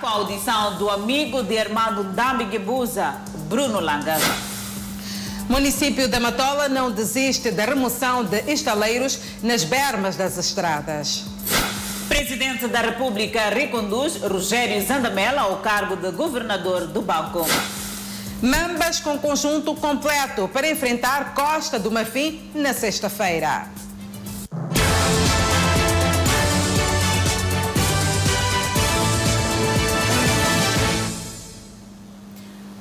[0.00, 3.14] Com a audição do amigo de Armando Dambigebuza,
[3.46, 4.16] Bruno Langa.
[5.50, 11.24] Município da Matola não desiste da remoção de estaleiros nas bermas das estradas.
[12.08, 17.44] Presidente da República reconduz Rogério Zandamela ao cargo de governador do banco.
[18.40, 23.66] Mambas com conjunto completo para enfrentar Costa do Marfim na sexta-feira.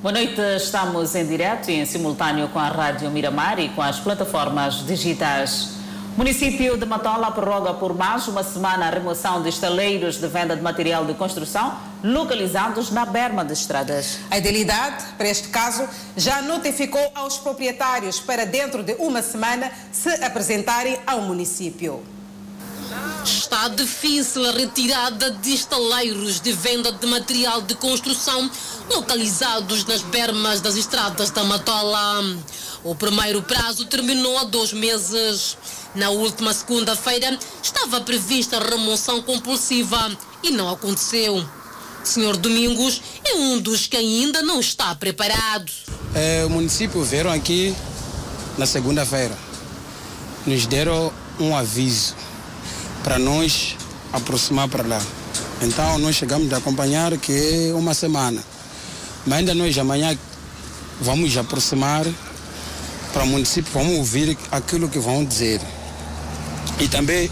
[0.06, 4.00] Boa noite, estamos em direto e em simultâneo com a Rádio Miramar e com as
[4.00, 5.80] plataformas digitais.
[6.14, 10.56] O município de Matola prorroga por mais uma semana a remoção de estaleiros de venda
[10.56, 14.20] de material de construção localizados na berma de estradas.
[14.30, 20.24] A idealidade, para este caso, já notificou aos proprietários para dentro de uma semana se
[20.24, 22.04] apresentarem ao município.
[23.24, 28.50] Está difícil a retirada de estaleiros de venda de material de construção
[28.90, 32.24] localizados nas bermas das estradas da Matola.
[32.84, 35.58] O primeiro prazo terminou há dois meses.
[35.96, 40.12] Na última segunda-feira estava prevista a remoção compulsiva
[40.44, 41.44] e não aconteceu.
[42.04, 45.72] Senhor Domingos é um dos que ainda não está preparado.
[46.14, 47.76] É, o município vieram aqui
[48.58, 49.36] na segunda-feira.
[50.46, 52.16] Nos deram um aviso
[53.06, 53.76] para nós
[54.12, 55.00] aproximar para lá.
[55.62, 57.32] Então nós chegamos a acompanhar que
[57.70, 58.44] é uma semana.
[59.28, 60.18] Mas ainda nós amanhã
[61.00, 62.04] vamos aproximar
[63.14, 65.62] para o município, vamos ouvir aquilo que vão dizer.
[66.80, 67.30] E também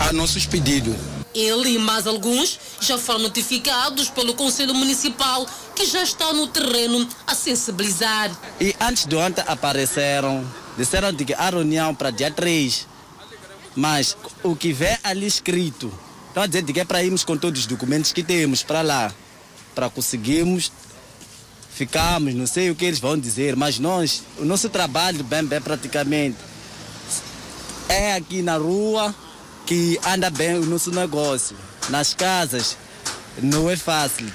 [0.00, 0.94] a nossos pedidos.
[1.34, 7.08] Ele e mais alguns já foram notificados pelo Conselho Municipal que já está no terreno
[7.26, 8.30] a sensibilizar.
[8.60, 12.95] E antes de ontem apareceram, disseram que a reunião para dia 3.
[13.76, 15.92] Mas o que vê ali escrito,
[16.28, 19.14] estão a dizer que é para irmos com todos os documentos que temos para lá,
[19.74, 20.72] para conseguirmos
[21.76, 25.60] ficamos, não sei o que eles vão dizer, mas nós, o nosso trabalho, bem, bem,
[25.60, 26.38] praticamente,
[27.86, 29.14] é aqui na rua
[29.66, 31.54] que anda bem o nosso negócio.
[31.90, 32.78] Nas casas,
[33.42, 34.32] não é fácil.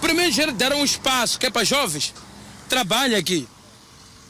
[0.00, 2.12] Primeiro já deram um espaço que é para jovens.
[2.68, 3.46] Trabalha aqui.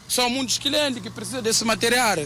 [0.07, 2.19] São muitos clientes que precisam desse material.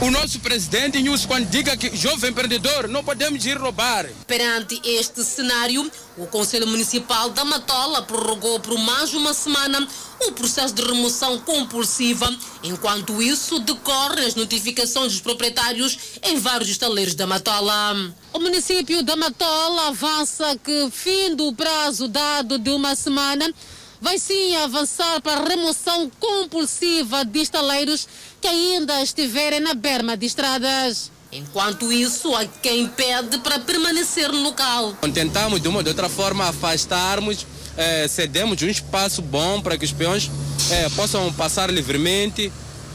[0.00, 4.06] O nosso presidente News, quando diga que jovem empreendedor, não podemos ir roubar.
[4.28, 9.88] Perante este cenário, o Conselho Municipal da Matola prorrogou por mais uma semana
[10.20, 12.32] o processo de remoção compulsiva.
[12.62, 18.14] Enquanto isso, decorrem as notificações dos proprietários em vários estaleiros da Matola.
[18.32, 23.52] O município da Matola avança que, fim do prazo dado de uma semana,
[24.00, 28.08] vai sim avançar para a remoção compulsiva de estaleiros
[28.40, 31.10] que ainda estiverem na berma de estradas.
[31.30, 34.94] Enquanto isso, há quem pede para permanecer no local.
[35.12, 39.84] Tentamos de uma ou de outra forma afastarmos, eh, cedemos um espaço bom para que
[39.84, 40.30] os peões
[40.70, 42.50] eh, possam passar livremente,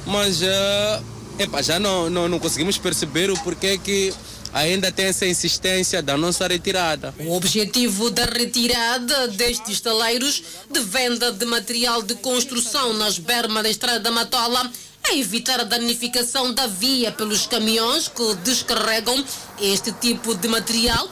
[0.06, 1.02] mas eh,
[1.38, 4.12] epa, já não, não, não conseguimos perceber o porquê que
[4.54, 7.14] ainda tem essa insistência da nossa retirada.
[7.20, 13.70] O objetivo da retirada destes estaleiros de venda de material de construção nas bermas da
[13.70, 14.72] estrada da Matola
[15.10, 19.22] é evitar a danificação da via pelos caminhões que descarregam
[19.60, 21.10] este tipo de material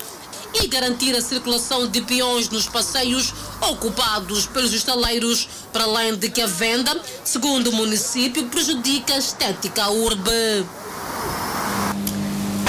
[0.54, 6.42] e garantir a circulação de peões nos passeios ocupados pelos estaleiros, para além de que
[6.42, 10.66] a venda, segundo o município, prejudica a estética urbe.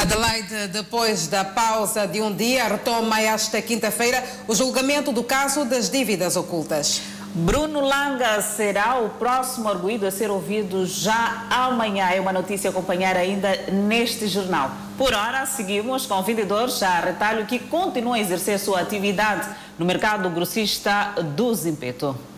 [0.03, 5.89] Adelaide, depois da pausa de um dia, retoma esta quinta-feira o julgamento do caso das
[5.89, 7.03] dívidas ocultas.
[7.33, 12.11] Bruno Langa será o próximo arguído a ser ouvido já amanhã.
[12.11, 14.73] É uma notícia a acompanhar ainda neste jornal.
[14.99, 19.49] Por hora, seguimos com vendedores a retalho que continuam a exercer sua atividade
[19.79, 22.32] no mercado grossista do Zimpeto.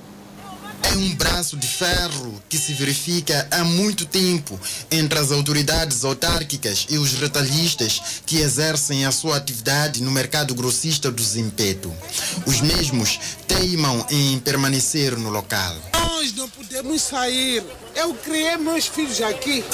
[0.93, 4.59] É um braço de ferro que se verifica há muito tempo
[4.91, 11.11] entre as autoridades autárquicas e os retalhistas que exercem a sua atividade no mercado grossista
[11.11, 11.93] do Zimpeto.
[12.47, 15.75] Os mesmos teimam em permanecer no local.
[15.95, 17.65] Nós não podemos sair.
[17.95, 19.65] Eu criei meus filhos aqui,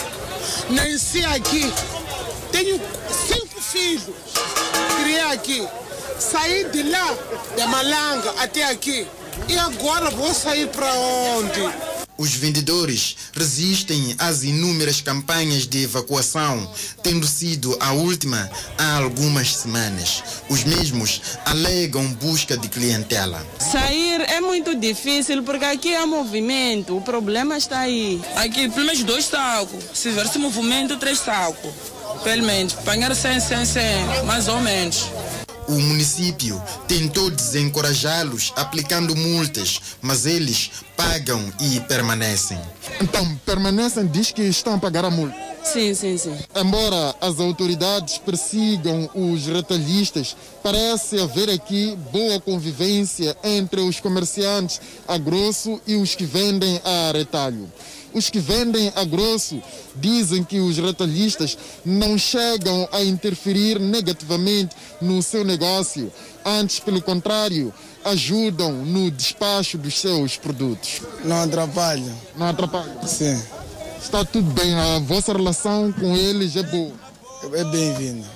[0.70, 1.72] nasci aqui,
[2.52, 2.80] tenho
[3.26, 4.14] cinco filhos,
[5.02, 5.66] criei aqui.
[6.18, 7.16] Saí de lá,
[7.56, 9.06] de Malanga até aqui.
[9.48, 11.60] E agora vou sair para onde?
[12.20, 16.70] Os vendedores resistem às inúmeras campanhas de evacuação,
[17.02, 20.22] tendo sido a última há algumas semanas.
[20.50, 23.42] Os mesmos alegam busca de clientela.
[23.58, 28.20] Sair é muito difícil porque aqui há movimento, o problema está aí.
[28.36, 29.82] Aqui, pelo menos dois sacos.
[29.94, 31.72] Se tiver esse movimento, três sacos.
[32.22, 35.06] Pelo menos, apanhar 100, 100, 100, mais ou menos.
[35.70, 42.58] O município tentou desencorajá-los aplicando multas, mas eles pagam e permanecem.
[43.00, 45.36] Então, permanecem, diz que estão a pagar a multa.
[45.62, 46.36] Sim, sim, sim.
[46.56, 55.16] Embora as autoridades persigam os retalhistas, parece haver aqui boa convivência entre os comerciantes a
[55.18, 57.70] grosso e os que vendem a retalho.
[58.12, 59.62] Os que vendem a grosso
[59.96, 66.12] dizem que os retalhistas não chegam a interferir negativamente no seu negócio,
[66.44, 67.72] antes, pelo contrário,
[68.04, 71.02] ajudam no despacho dos seus produtos.
[71.24, 72.12] Não atrapalha.
[72.36, 73.06] Não atrapalha?
[73.06, 73.40] Sim.
[74.02, 76.92] Está tudo bem, a vossa relação com eles é boa.
[77.52, 78.26] É bem-vinda.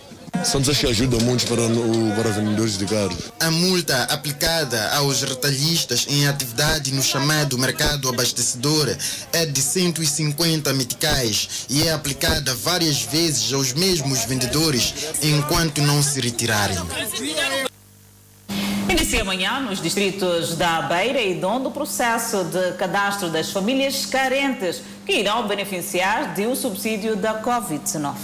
[0.43, 3.17] São pessoas que ajudam muito para, o, para vendedores de carros.
[3.41, 8.97] A multa aplicada aos retalhistas em atividade no chamado mercado abastecedor
[9.33, 16.21] é de 150 meticais e é aplicada várias vezes aos mesmos vendedores enquanto não se
[16.21, 16.79] retirarem.
[18.95, 24.83] Inicia amanhã nos distritos da Beira e Dondo o processo de cadastro das famílias carentes
[25.05, 28.15] que irão beneficiar de um subsídio da Covid-19.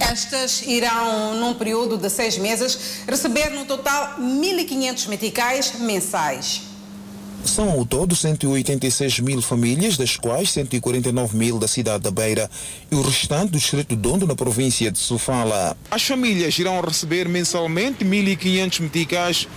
[0.00, 6.62] Estas irão, num período de seis meses, receber no total 1.500 meticais mensais.
[7.44, 12.50] São ao todo 186 mil famílias, das quais 149 mil da cidade da Beira
[12.90, 15.76] e o restante do distrito de Dondo, na província de Sofala.
[15.88, 19.48] As famílias irão receber mensalmente 1.500 meticais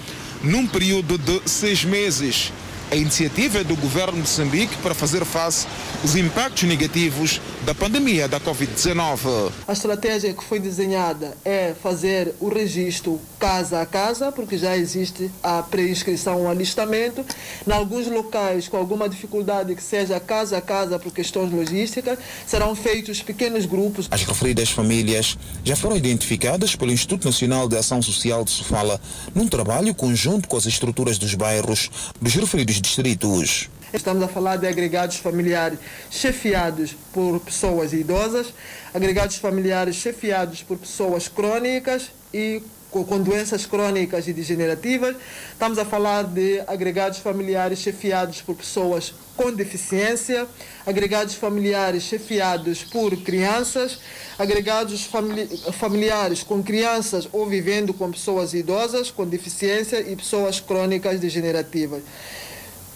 [0.42, 2.52] num período de seis meses.
[2.92, 5.68] A iniciativa é do governo de Moçambique para fazer face
[6.02, 9.52] aos impactos negativos da pandemia da Covid-19.
[9.68, 15.30] A estratégia que foi desenhada é fazer o registro casa a casa, porque já existe
[15.44, 17.24] a pré-inscrição, o alistamento.
[17.68, 22.76] Em alguns locais, com alguma dificuldade que seja casa a casa por questões logísticas, serão
[22.76, 24.08] feitos pequenos grupos.
[24.10, 29.00] As referidas famílias já foram identificadas pelo Instituto Nacional de Ação Social de Sofala
[29.36, 33.70] num trabalho conjunto com as estruturas dos bairros dos referidos distritos.
[33.92, 35.80] Estamos a falar de agregados familiares
[36.12, 38.54] chefiados por pessoas idosas,
[38.94, 42.62] agregados familiares chefiados por pessoas crônicas e
[42.92, 45.16] com doenças crônicas e degenerativas.
[45.52, 50.48] Estamos a falar de agregados familiares chefiados por pessoas com deficiência,
[50.86, 54.00] agregados familiares chefiados por crianças,
[54.38, 61.20] agregados famili familiares com crianças ou vivendo com pessoas idosas com deficiência e pessoas crônicas
[61.20, 62.02] degenerativas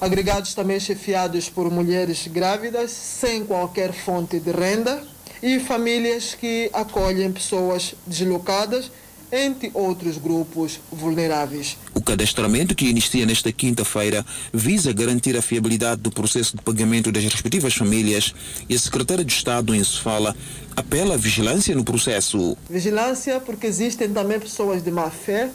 [0.03, 5.01] agregados também chefiados por mulheres grávidas sem qualquer fonte de renda
[5.41, 8.91] e famílias que acolhem pessoas deslocadas,
[9.31, 11.77] entre outros grupos vulneráveis.
[11.93, 14.23] O cadastramento que inicia nesta quinta-feira
[14.53, 18.35] visa garantir a fiabilidade do processo de pagamento das respectivas famílias
[18.69, 20.35] e a secretária de Estado em Sofala
[20.75, 22.55] apela à vigilância no processo.
[22.69, 25.49] Vigilância porque existem também pessoas de má fé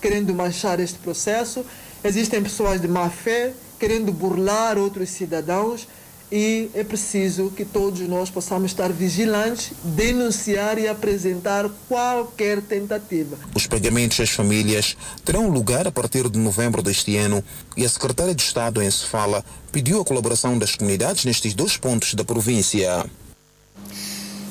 [0.00, 1.64] querendo manchar este processo,
[2.04, 5.86] existem pessoas de má fé querendo burlar outros cidadãos
[6.32, 13.38] e é preciso que todos nós possamos estar vigilantes, denunciar e apresentar qualquer tentativa.
[13.54, 17.44] Os pagamentos às famílias terão lugar a partir de novembro deste ano
[17.76, 22.14] e a secretária de Estado em Sofala pediu a colaboração das comunidades nestes dois pontos
[22.14, 23.04] da província.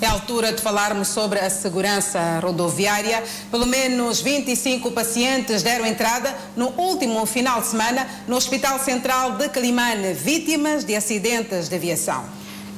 [0.03, 3.23] É a altura de falarmos sobre a segurança rodoviária.
[3.49, 9.47] Pelo menos 25 pacientes deram entrada no último final de semana no Hospital Central de
[9.47, 12.25] Climane, vítimas de acidentes de aviação.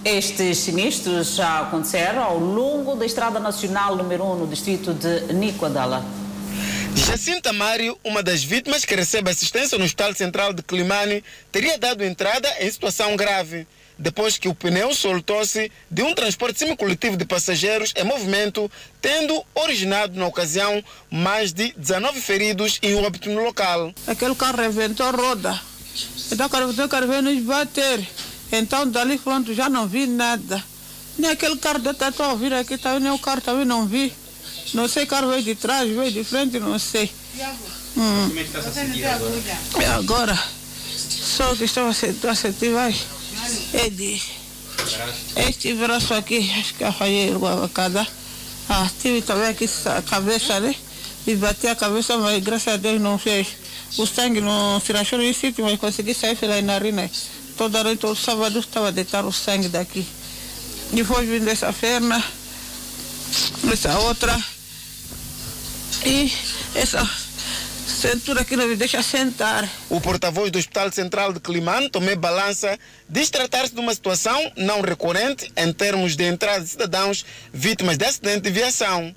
[0.03, 6.05] Estes sinistros já aconteceram ao longo da Estrada Nacional número 1 no distrito de Nicoadala.
[6.95, 12.03] Jacinta Mário, uma das vítimas que recebe assistência no Hospital Central de Climane, teria dado
[12.03, 13.65] entrada em situação grave
[13.97, 18.69] depois que o pneu soltou-se de um transporte semicoletivo de passageiros em movimento,
[19.01, 23.93] tendo originado na ocasião mais de 19 feridos e um óbito no local.
[24.07, 25.61] Aquele carro reventou a roda.
[26.31, 28.05] Então o carro veio nos bater.
[28.51, 30.63] Então dali pronto já não vi nada.
[31.17, 34.13] Nem aquele carro da Tatu a vir aqui, tá, nem o carro também não vi.
[34.73, 37.09] Não sei, carro veio de trás, veio de frente, não sei.
[37.97, 38.27] Hum.
[38.27, 39.95] Como é que está a sentir agora?
[39.95, 40.43] Agora,
[40.97, 42.93] só que estava a sentir, vai.
[43.91, 44.21] De
[45.35, 48.07] este braço aqui, acho que eu falhei a cada.
[48.67, 50.75] Ah, tive também aqui a cabeça, né?
[51.27, 53.47] E bati a cabeça, mas graças a Deus não fez.
[53.97, 57.09] O sangue não se rachou no sítio, mas consegui sair pela narina.
[57.57, 60.05] Toda noite, todo sábado, estava deitar o sangue daqui.
[60.91, 62.23] Depois vim dessa perna,
[63.71, 64.43] essa outra.
[66.03, 66.31] E
[66.73, 67.07] essa
[67.87, 69.69] cintura que não me deixa sentar.
[69.89, 72.77] O porta-voz do Hospital Central de Climane, Tomé Balança,
[73.07, 78.05] diz tratar-se de uma situação não recorrente em termos de entrada de cidadãos vítimas de
[78.05, 79.15] acidente de viação.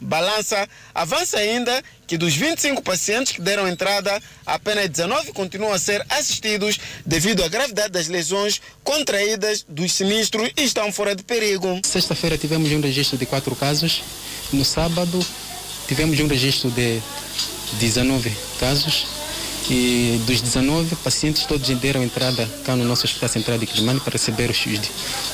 [0.00, 6.04] balança avança ainda que dos 25 pacientes que deram entrada, apenas 19 continuam a ser
[6.08, 11.80] assistidos devido à gravidade das lesões contraídas dos sinistros e estão fora de perigo.
[11.84, 14.02] Sexta-feira tivemos um registro de quatro casos.
[14.52, 15.24] No sábado
[15.86, 17.02] tivemos um registro de
[17.74, 19.06] 19 casos.
[19.70, 24.12] E dos 19 pacientes, todos deram entrada cá no nosso Hospital Central de Quilimane para
[24.12, 24.64] receber os,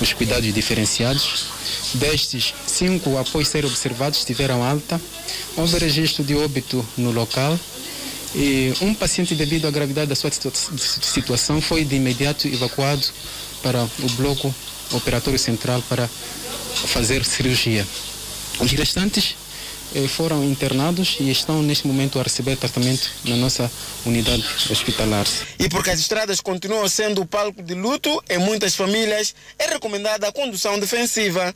[0.01, 1.45] os cuidados diferenciados.
[1.95, 5.01] Destes, cinco, após serem observados, tiveram alta.
[5.57, 7.59] Houve registro de óbito no local.
[8.35, 13.07] E um paciente, devido à gravidade da sua situação, foi de imediato evacuado
[13.63, 14.53] para o bloco
[14.91, 16.09] operatório central para
[16.89, 17.87] fazer cirurgia.
[18.59, 19.37] Os restantes
[20.09, 23.71] foram internados e estão neste momento a receber tratamento na nossa
[24.05, 25.27] unidade hospitalar.
[25.59, 30.29] E porque as estradas continuam sendo o palco de luto em muitas famílias, é recomendada
[30.29, 31.55] a condução defensiva.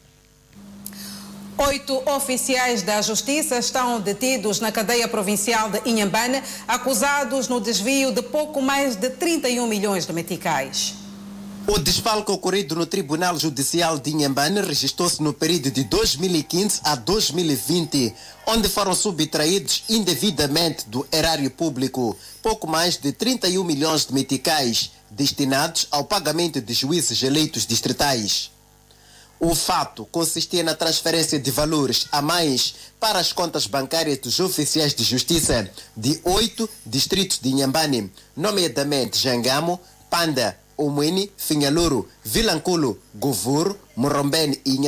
[1.59, 8.23] Oito oficiais da Justiça estão detidos na cadeia provincial de Inhambane, acusados no desvio de
[8.23, 10.98] pouco mais de 31 milhões de meticais.
[11.71, 18.15] O desfalque ocorrido no Tribunal Judicial de Inhambane registrou-se no período de 2015 a 2020,
[18.47, 25.87] onde foram subtraídos indevidamente do erário público pouco mais de 31 milhões de meticais destinados
[25.91, 28.51] ao pagamento de juízes eleitos distritais.
[29.39, 34.95] O fato consistia na transferência de valores a mais para as contas bancárias dos oficiais
[34.95, 44.61] de justiça de oito distritos de Inhambane, nomeadamente Jangamo, Panda, Omweni, Finhaluro, Vilanculo, Govuro, Morombene
[44.65, 44.79] e.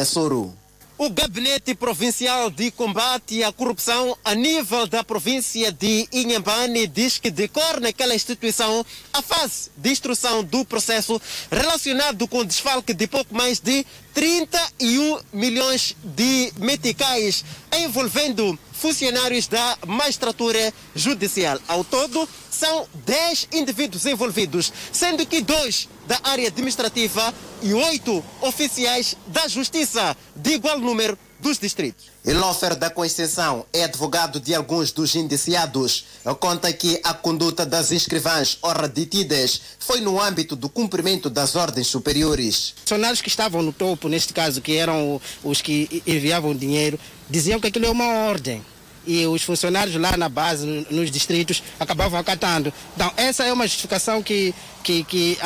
[1.02, 7.30] O Gabinete Provincial de Combate à Corrupção a nível da província de Inhambane diz que
[7.30, 11.18] decorre naquela instituição a fase de instrução do processo
[11.50, 19.78] relacionado com o desfalque de pouco mais de 31 milhões de meticais envolvendo funcionários da
[19.86, 21.60] magistratura judicial.
[21.68, 27.32] Ao todo, são 10 indivíduos envolvidos, sendo que dois da área administrativa
[27.62, 32.09] e oito oficiais da justiça, de igual número dos distritos.
[32.24, 36.04] Elofer da Conceição é advogado de alguns dos indiciados.
[36.38, 41.86] Conta que a conduta das inscrivãs ora detidas foi no âmbito do cumprimento das ordens
[41.86, 42.74] superiores.
[42.84, 47.68] Funcionários que estavam no topo, neste caso, que eram os que enviavam dinheiro, diziam que
[47.68, 48.62] aquilo é uma ordem
[49.06, 52.72] e os funcionários lá na base, nos distritos, acabavam acatando.
[52.94, 55.38] Então, essa é uma justificação que, que, que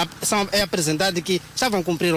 [0.53, 2.15] é apresentada de que estavam a cumprir.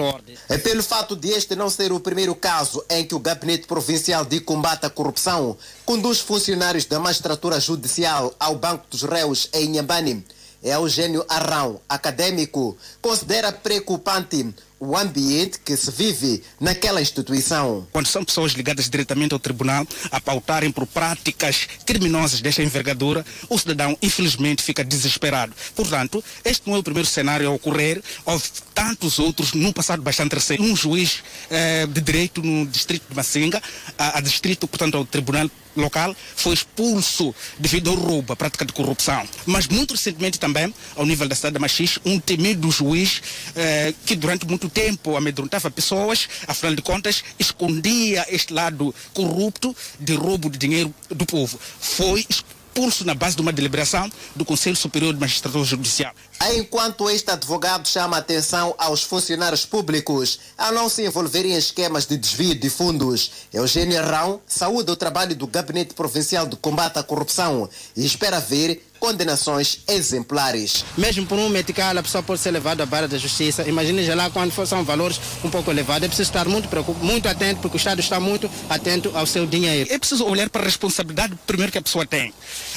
[0.48, 4.24] É pelo fato de este não ser o primeiro caso em que o Gabinete Provincial
[4.24, 10.24] de Combate à Corrupção conduz funcionários da magistratura judicial ao Banco dos Réus em Inhambane.
[10.62, 17.86] É Eugênio Arrão, acadêmico, considera preocupante o ambiente que se vive naquela instituição.
[17.92, 23.58] Quando são pessoas ligadas diretamente ao tribunal a pautarem por práticas criminosas desta envergadura, o
[23.58, 25.52] cidadão infelizmente fica desesperado.
[25.74, 28.44] Portanto, este não é o primeiro cenário a ocorrer, houve
[28.74, 30.62] tantos outros num passado bastante recente.
[30.62, 33.62] Um juiz eh, de direito no distrito de Massinga,
[33.98, 38.72] a, a distrito, portanto, ao tribunal local foi expulso devido ao roubo, à prática de
[38.72, 39.26] corrupção.
[39.46, 43.22] Mas muito recentemente também, ao nível da cidade de Machis, um temido juiz
[43.54, 50.14] eh, que durante muito tempo amedrontava pessoas, afinal de contas, escondia este lado corrupto de
[50.14, 51.58] roubo de dinheiro do povo.
[51.80, 52.57] Foi expulso
[53.04, 56.12] na base de uma deliberação do Conselho Superior de Magistratura Judicial.
[56.54, 62.16] Enquanto este advogado chama atenção aos funcionários públicos a não se envolverem em esquemas de
[62.16, 67.68] desvio de fundos, Eugênio Rão saúda o trabalho do Gabinete Provincial de Combate à Corrupção
[67.96, 70.84] e espera ver condenações exemplares.
[70.96, 73.68] Mesmo por um metical, a pessoa pode ser levada à barra da justiça.
[73.68, 76.04] Imagine já lá quando são valores um pouco elevados.
[76.04, 76.68] É preciso estar muito,
[77.02, 79.92] muito atento, porque o Estado está muito atento ao seu dinheiro.
[79.92, 82.32] É preciso olhar para a responsabilidade primeiro que a pessoa tem.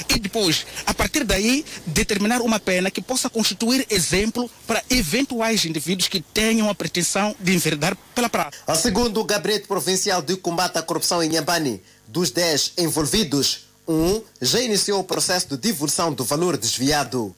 [0.08, 6.08] E depois, a partir daí, determinar uma pena que possa constituir exemplo para eventuais indivíduos
[6.08, 8.74] que tenham a pretensão de enverdar pela prática.
[8.74, 14.60] Segundo o Gabinete Provincial de Combate à Corrupção em Nhambane, dos 10 envolvidos, um já
[14.60, 17.34] iniciou o processo de devolução do valor desviado.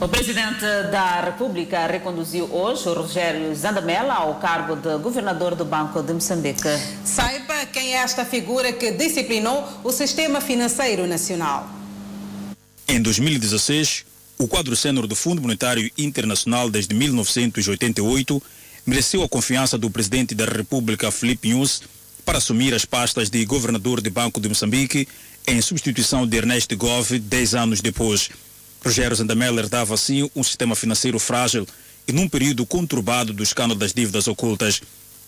[0.00, 0.60] O presidente
[0.92, 6.68] da República reconduziu hoje o Rogério Zandamela ao cargo de governador do Banco de Moçambique.
[7.04, 11.68] Saiba quem é esta figura que disciplinou o sistema financeiro nacional.
[12.86, 14.04] Em 2016,
[14.38, 18.40] o quadro sênior do Fundo Monetário Internacional desde 1988
[18.86, 21.82] mereceu a confiança do presidente da República, Felipe Nunes,
[22.28, 25.08] para assumir as pastas de governador do Banco de Moçambique
[25.46, 28.28] em substituição de Ernesto Gove dez anos depois.
[28.84, 31.66] Rogério Zandamela herdava assim um sistema financeiro frágil
[32.06, 34.82] e num período conturbado do escândalo das dívidas ocultas.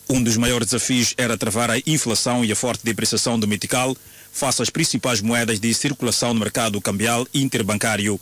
[0.07, 3.97] Um dos maiores desafios era travar a inflação e a forte depreciação do metical
[4.31, 8.21] face às principais moedas de circulação no mercado cambial interbancário.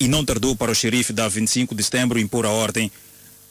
[0.00, 2.90] E não tardou para o xerife da 25 de setembro impor a ordem.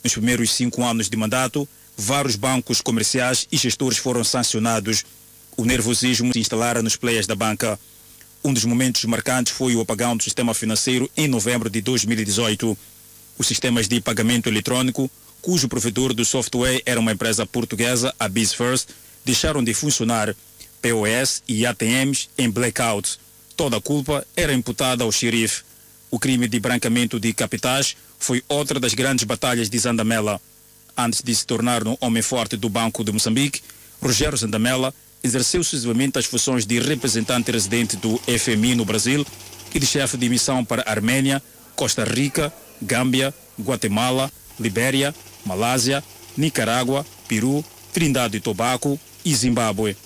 [0.04, 1.66] Nos primeiros cinco anos de mandato,
[1.98, 5.04] vários bancos comerciais e gestores foram sancionados.
[5.58, 7.80] O nervosismo se instalara nos players da banca.
[8.44, 12.78] Um dos momentos marcantes foi o apagão do sistema financeiro em novembro de 2018.
[13.38, 15.10] Os sistemas de pagamento eletrônico,
[15.42, 18.90] cujo provedor do software era uma empresa portuguesa, a BizFirst,
[19.24, 20.36] deixaram de funcionar.
[20.82, 23.18] POS e ATMs em blackouts.
[23.58, 25.64] Toda a culpa era imputada ao xerife.
[26.12, 30.40] O crime de branqueamento de capitais foi outra das grandes batalhas de Zandamela.
[30.98, 33.62] Antes de se tornar um homem forte do Banco de Moçambique,
[34.02, 39.26] Rogério Zandamela exerceu sucessivamente as funções de representante residente do FMI no Brasil
[39.74, 41.42] e de chefe de missão para Armênia,
[41.76, 45.14] Costa Rica, Gâmbia, Guatemala, Libéria,
[45.46, 46.04] Malásia,
[46.38, 49.98] Nicarágua, Peru, Trindade e Tobago e Zimbábue.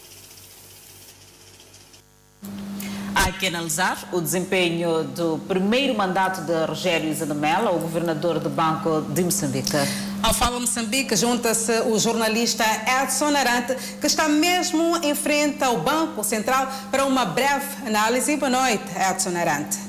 [3.21, 9.01] Há que analisar o desempenho do primeiro mandato de Rogério Zanamela, o governador do Banco
[9.01, 9.75] de Moçambique.
[10.23, 12.63] Ao Fala Moçambique, junta-se o jornalista
[13.03, 18.37] Edson Arante, que está mesmo em frente ao Banco Central para uma breve análise.
[18.37, 19.88] Boa noite, Edson Arante.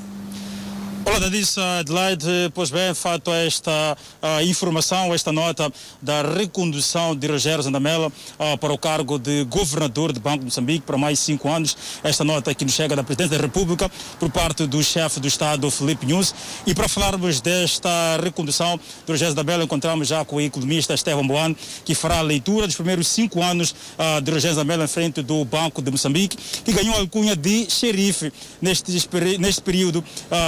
[1.11, 2.53] Olá, Dadissa Adelaide.
[2.55, 5.69] Pois bem, fato esta uh, informação, esta nota
[6.01, 8.07] da recondução de Rogério Zandamela
[8.39, 11.77] uh, para o cargo de governador do Banco de Moçambique por mais cinco anos.
[12.05, 13.91] Esta nota que nos chega da Presidência da República
[14.21, 16.33] por parte do chefe do Estado, Felipe Nunes.
[16.65, 17.91] E para falarmos desta
[18.23, 22.69] recondução de Rogério Zandamela, encontramos já com o economista Estevam Boano, que fará a leitura
[22.69, 26.73] dos primeiros cinco anos uh, de Rogério Zandamela em frente do Banco de Moçambique, que
[26.73, 28.93] ganhou a alcunha de xerife neste,
[29.41, 30.05] neste período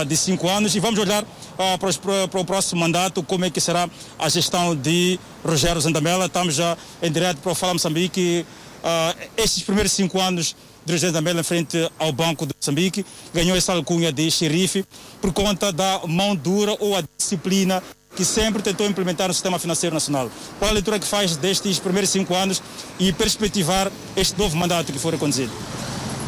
[0.06, 3.50] de cinco anos e vamos olhar uh, para, os, para, o próximo mandato como é
[3.50, 6.26] que será a gestão de Rogério Zandamela.
[6.26, 8.44] Estamos já em direto para o Fala Moçambique.
[8.84, 10.54] Uh, estes primeiros cinco anos
[10.84, 14.84] de Rogério Zandamela em frente ao Banco de Moçambique ganhou essa alcunha de xerife
[15.22, 17.82] por conta da mão dura ou a disciplina
[18.14, 20.30] que sempre tentou implementar no sistema financeiro nacional.
[20.58, 22.62] Qual a leitura que faz destes primeiros cinco anos
[22.98, 25.50] e perspectivar este novo mandato que foi reconduzido?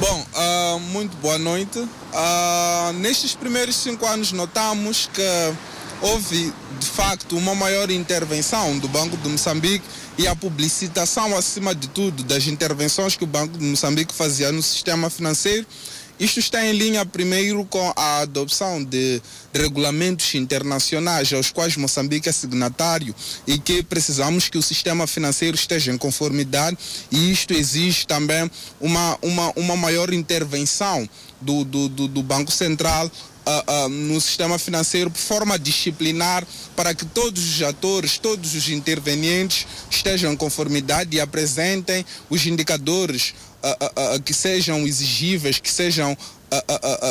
[0.01, 1.79] Bom, uh, muito boa noite.
[1.79, 5.23] Uh, nestes primeiros cinco anos notamos que
[6.01, 9.85] houve de facto uma maior intervenção do Banco de Moçambique
[10.19, 14.63] e a publicitação, acima de tudo, das intervenções que o Banco de Moçambique fazia no
[14.63, 15.65] sistema financeiro
[16.19, 19.21] isto está em linha, primeiro, com a adopção de
[19.53, 23.15] regulamentos internacionais aos quais Moçambique é signatário
[23.47, 26.79] e que precisamos que o sistema financeiro esteja em conformidade.
[27.11, 28.49] E isto exige também
[28.81, 31.09] uma, uma, uma maior intervenção
[31.41, 33.11] do, do, do, do Banco Central
[33.47, 38.71] Uh, uh, no sistema financeiro de forma disciplinar para que todos os atores, todos os
[38.71, 46.17] intervenientes estejam em conformidade e apresentem os indicadores uh, que sejam exigíveis, que sejam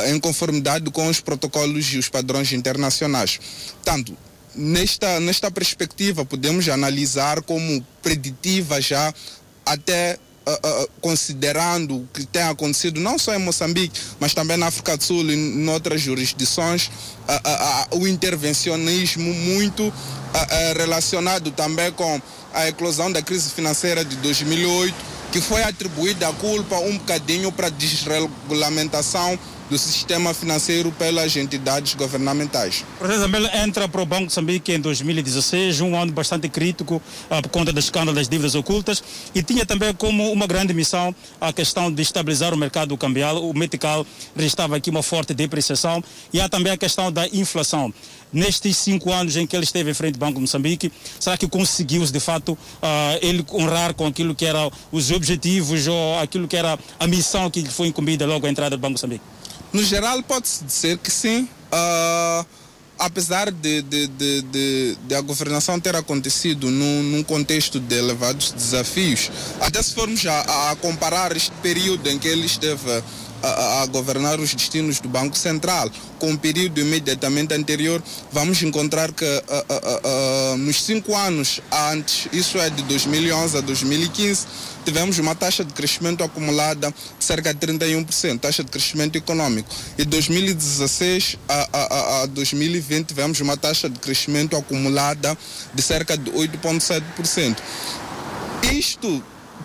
[0.08, 3.42] em conformidade com os protocolos e os padrões internacionais.
[3.84, 4.16] Tanto
[4.56, 9.14] nesta, nesta perspectiva, podemos analisar como preditiva já
[9.66, 14.68] até Uh, uh, considerando o que tem acontecido não só em Moçambique, mas também na
[14.68, 19.94] África do Sul e em outras jurisdições, uh, o intervencionismo muito
[20.76, 22.22] relacionado também com
[22.54, 24.94] a eclosão da crise financeira de 2008,
[25.34, 29.38] que foi atribuída a culpa um bocadinho para desregulamentação
[29.70, 32.84] do sistema financeiro pelas entidades governamentais.
[33.00, 36.96] O José Zambel entra para o Banco de Moçambique em 2016, um ano bastante crítico
[37.30, 41.16] uh, por conta do escândalo das dívidas ocultas e tinha também como uma grande missão
[41.40, 43.44] a questão de estabilizar o mercado cambial.
[43.44, 47.94] O Metical registrava aqui uma forte depreciação e há também a questão da inflação
[48.34, 51.48] nestes cinco anos em que ele esteve em frente ao Banco de Moçambique, será que
[51.48, 52.58] conseguiu de fato uh,
[53.22, 57.62] ele honrar com aquilo que eram os objetivos ou aquilo que era a missão que
[57.62, 59.24] lhe foi incumbida logo à entrada do Banco de Moçambique?
[59.74, 61.50] No geral, pode-se dizer que sim.
[61.74, 62.46] Uh,
[63.00, 68.52] apesar de, de, de, de, de, a governação ter acontecido num, num, contexto de elevados
[68.52, 73.04] desafios, até se formos a, a comparar este período em que ele esteve
[73.44, 78.02] a, a, governar os destinos do Banco Central com o período imediatamente anterior,
[78.32, 79.26] vamos encontrar que
[80.60, 81.60] nos cinco anos
[81.92, 84.48] antes, isso é de 2011 a 2015,
[84.86, 89.70] tivemos uma taxa de crescimento acumulada de cerca de 31%, taxa de crescimento econômico.
[89.98, 95.38] E 2016 a, a, a 2020 tivemos uma taxa de crescimento acumulada
[95.74, 97.58] de cerca de 8,7%.
[98.72, 99.24] Isto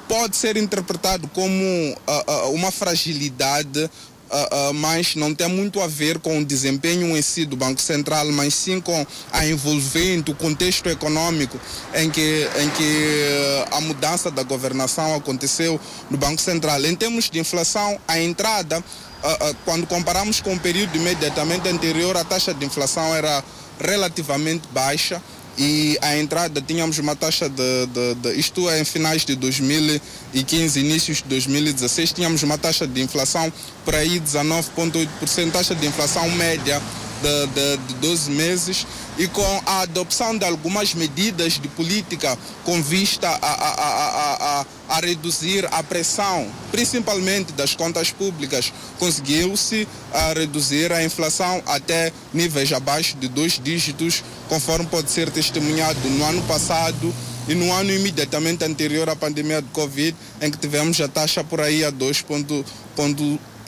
[0.08, 3.88] pode ser interpretado como uh, uh, uma fragilidade
[4.28, 7.80] Uh, uh, mas não tem muito a ver com o desempenho em si do Banco
[7.80, 11.58] Central, mas sim com a envolvente, o contexto econômico
[11.94, 16.84] em que, em que a mudança da governação aconteceu no Banco Central.
[16.84, 22.22] Em termos de inflação, a entrada, uh, quando comparamos com o período imediatamente anterior, a
[22.22, 23.42] taxa de inflação era
[23.80, 25.22] relativamente baixa
[25.58, 30.78] e a entrada tínhamos uma taxa de, de, de, isto é em finais de 2015,
[30.78, 33.52] inícios de 2016, tínhamos uma taxa de inflação
[33.84, 36.80] por aí 19,8%, taxa de inflação média
[37.22, 38.86] de, de, de 12 meses
[39.18, 45.00] e com a adopção de algumas medidas de política com vista a, a, a, a,
[45.00, 49.88] reduzir a pressão, principalmente das contas públicas, conseguiu-se
[50.36, 56.42] reduzir a inflação até níveis abaixo de dois dígitos, conforme pode ser testemunhado no ano
[56.42, 57.12] passado
[57.48, 61.60] e no ano imediatamente anterior à pandemia de Covid, em que tivemos a taxa por
[61.60, 61.90] aí a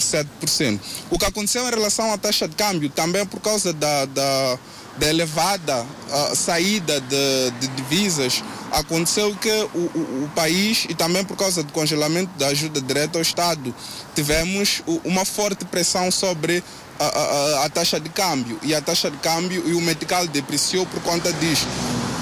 [0.00, 0.80] 2,7%.
[1.10, 4.58] O que aconteceu em relação à taxa de câmbio, também por causa da, da
[4.98, 11.24] da elevada uh, saída de, de, divisas, aconteceu que o, o, o, país, e também
[11.24, 13.74] por causa do congelamento da ajuda direta ao Estado,
[14.14, 16.62] tivemos uma forte pressão sobre
[16.98, 18.58] a, a, a, taxa de câmbio.
[18.62, 21.66] E a taxa de câmbio e o metical depreciou por conta disso.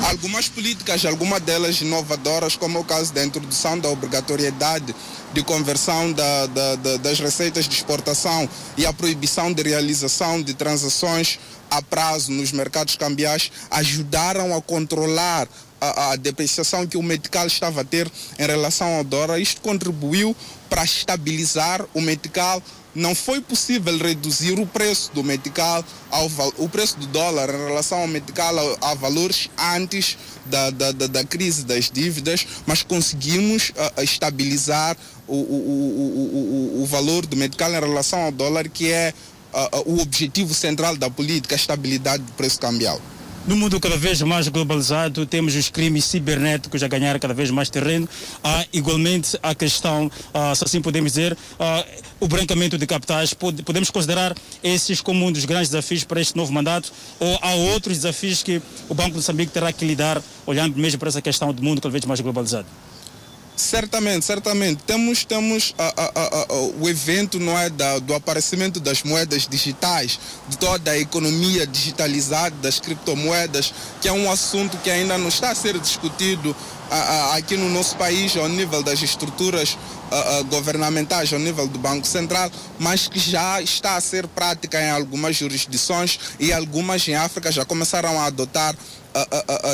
[0.02, 4.94] Algumas políticas, algumas delas inovadoras, como é o caso da introdução da obrigatoriedade
[5.32, 10.54] de conversão da, da, da, das receitas de exportação e a proibição de realização de
[10.54, 11.38] transações
[11.70, 15.48] a prazo nos mercados cambiais ajudaram a controlar
[15.80, 19.38] a, a, depreciação que o Medical estava a ter em relação ao dólar.
[19.38, 20.34] Isto contribuiu
[20.68, 22.62] para estabilizar o Medical.
[22.98, 28.00] Não foi possível reduzir o preço do Medical, ao, o preço do dólar em relação
[28.00, 33.72] ao Medical a, a valores antes da, da, da, da, crise das dívidas, mas conseguimos
[33.96, 34.96] a, estabilizar
[35.28, 39.14] o, o, o, o, o valor do Medical em relação ao dólar, que é
[39.86, 43.00] o objetivo central da política, a estabilidade do preço cambial.
[43.48, 47.70] No mundo cada vez mais globalizado, temos os crimes cibernéticos a ganhar cada vez mais
[47.70, 48.06] terreno.
[48.44, 53.32] Há igualmente a questão, uh, se assim podemos dizer, uh, o branqueamento de capitais.
[53.32, 56.92] Podemos considerar esses como um dos grandes desafios para este novo mandato?
[57.18, 61.08] Ou há outros desafios que o Banco de Moçambique terá que lidar, olhando mesmo para
[61.08, 62.66] essa questão do mundo cada vez mais globalizado?
[63.58, 64.84] Certamente, certamente.
[64.84, 70.20] Temos, temos a, a, a, o evento não é, da, do aparecimento das moedas digitais,
[70.48, 75.50] de toda a economia digitalizada das criptomoedas, que é um assunto que ainda não está
[75.50, 76.54] a ser discutido
[77.34, 79.76] aqui no nosso país ao nível das estruturas
[80.50, 85.36] governamentais, ao nível do Banco Central, mas que já está a ser prática em algumas
[85.36, 88.74] jurisdições e algumas em África já começaram a adotar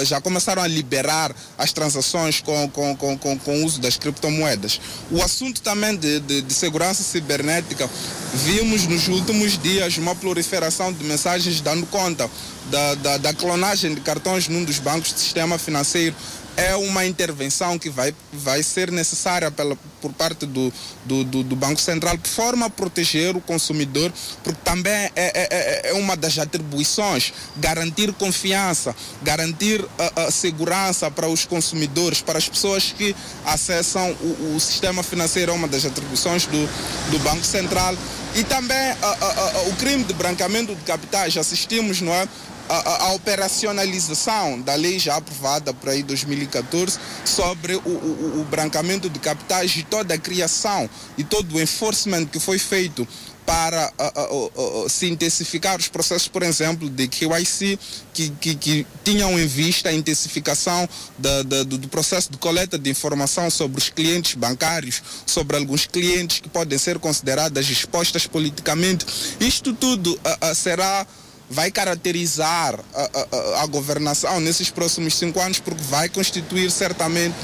[0.05, 4.81] já começaram a liberar as transações com, com, com, com, com o uso das criptomoedas.
[5.11, 7.89] O assunto também de, de, de segurança cibernética,
[8.33, 12.31] vimos nos últimos dias uma proliferação de mensagens dando conta
[12.71, 16.15] da, da, da clonagem de cartões num dos bancos do sistema financeiro
[16.57, 20.73] é uma intervenção que vai, vai ser necessária pela, por parte do,
[21.05, 24.13] do, do, do Banco Central, de forma a proteger o consumidor,
[24.43, 31.11] porque também é, é, é, é uma das atribuições garantir confiança, garantir a, a, segurança
[31.11, 33.15] para os consumidores, para as pessoas que
[33.45, 36.67] acessam o, o sistema financeiro, é uma das atribuições do,
[37.11, 37.97] do Banco Central.
[38.37, 42.29] E também a, o crime de branqueamento de capitais, assistimos, não é?
[42.69, 49.09] A, a, operacionalização da lei já aprovada por aí 2014 sobre o, o, o brancamento
[49.09, 53.07] de capitais e toda a criação e todo o enforcement que foi feito
[53.47, 57.79] para uh, uh, uh, se intensificar os processos, por exemplo, de KYC,
[58.13, 62.79] que, que, que tinham em vista a intensificação da, da, do, do, processo de coleta
[62.79, 69.05] de informação sobre os clientes bancários, sobre alguns clientes que podem ser consideradas expostas politicamente.
[69.41, 70.19] Isto tudo
[70.55, 71.07] será
[71.51, 77.35] vai caracterizar a, a, a, governação nesses próximos cinco anos, porque vai constituir certamente,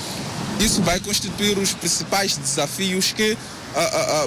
[0.59, 3.37] isso vai constituir os principais desafios que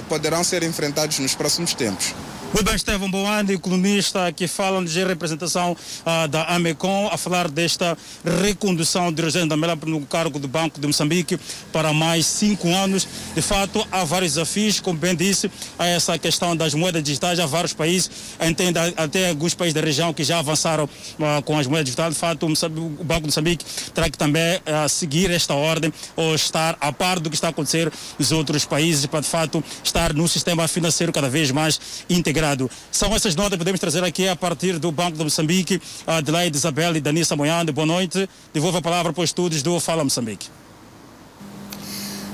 [0.08, 2.14] poderão ser enfrentados nos próximos tempos.
[2.54, 7.98] Muito bem, Estevão Boande, economista, que fala de representação uh, da AMECOM, a falar desta
[8.24, 11.36] recondução de Rogério Damela no cargo do Banco de Moçambique
[11.72, 13.08] para mais cinco anos.
[13.34, 17.46] De fato, há vários desafios, como bem disse, há essa questão das moedas digitais, há
[17.46, 18.08] vários países,
[18.40, 22.14] entende, até alguns países da região que já avançaram uh, com as moedas digitais.
[22.14, 26.76] De fato, o Banco de Moçambique terá que também uh, seguir esta ordem ou estar
[26.80, 30.28] a par do que está a acontecer nos outros países para, de fato, estar num
[30.28, 32.43] sistema financeiro cada vez mais integrado
[32.90, 35.80] são essas notas que podemos trazer aqui a partir do Banco de Moçambique.
[36.06, 38.28] Adelaide Isabel e Danissa Moiande, boa noite.
[38.52, 40.48] Devolvo a palavra para os estudos do Fala Moçambique.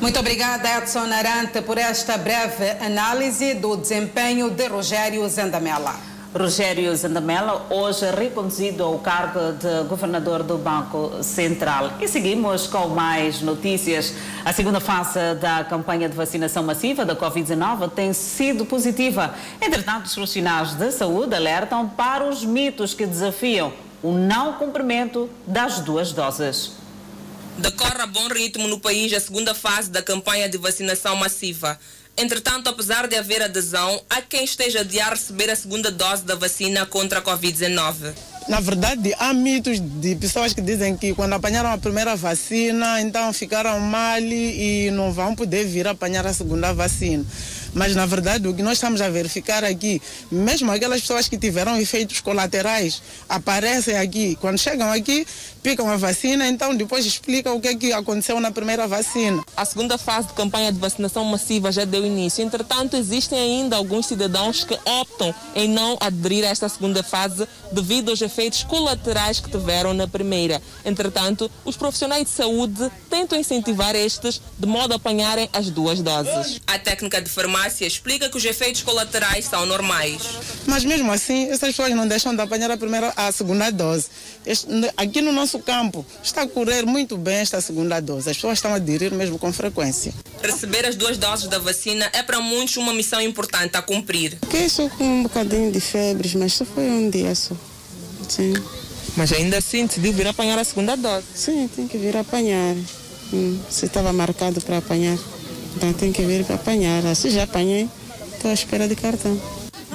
[0.00, 6.09] Muito obrigada, Edson Arante, por esta breve análise do desempenho de Rogério Zandamela.
[6.32, 11.94] Rogério Zandamela, hoje reconduzido ao cargo de governador do Banco Central.
[12.00, 14.14] E seguimos com mais notícias.
[14.44, 19.34] A segunda fase da campanha de vacinação massiva da Covid-19 tem sido positiva.
[19.60, 25.80] Entretanto, os profissionais de saúde alertam para os mitos que desafiam o não cumprimento das
[25.80, 26.74] duas doses.
[27.58, 31.76] Decorre a bom ritmo no país a segunda fase da campanha de vacinação massiva.
[32.16, 36.84] Entretanto, apesar de haver adesão, há quem esteja a receber a segunda dose da vacina
[36.84, 38.12] contra a Covid-19.
[38.48, 43.32] Na verdade, há mitos de pessoas que dizem que quando apanharam a primeira vacina, então
[43.32, 47.24] ficaram mal e não vão poder vir apanhar a segunda vacina.
[47.74, 51.78] Mas, na verdade, o que nós estamos a verificar aqui, mesmo aquelas pessoas que tiveram
[51.78, 54.36] efeitos colaterais, aparecem aqui.
[54.40, 55.26] Quando chegam aqui,
[55.62, 59.42] picam a vacina, então depois explicam o que, é que aconteceu na primeira vacina.
[59.56, 62.42] A segunda fase de campanha de vacinação massiva já deu início.
[62.42, 68.10] Entretanto, existem ainda alguns cidadãos que optam em não aderir a esta segunda fase devido
[68.10, 70.60] aos efeitos colaterais que tiveram na primeira.
[70.84, 76.60] Entretanto, os profissionais de saúde tentam incentivar estes de modo a apanharem as duas doses.
[76.66, 80.22] A técnica de farmácia explica que os efeitos colaterais são normais.
[80.66, 84.06] Mas mesmo assim, essas pessoas não deixam de apanhar a primeira, a segunda dose.
[84.46, 88.30] Este, aqui no nosso campo está a correr muito bem esta segunda dose.
[88.30, 90.12] As pessoas estão a aderir mesmo com frequência.
[90.42, 94.38] Receber as duas doses da vacina é para muitos uma missão importante a cumprir.
[94.42, 97.54] Fiquei só com um bocadinho de febres, mas só foi um dia só.
[98.28, 98.54] Sim.
[99.16, 101.26] Mas ainda assim decidiu vir apanhar a segunda dose?
[101.34, 102.76] Sim, tem que vir apanhar.
[103.32, 105.18] Hum, se estava marcado para apanhar.
[105.76, 107.04] Então tem que vir para apanhar.
[107.06, 107.88] Assim já apanhei,
[108.34, 109.40] estou à espera de cartão.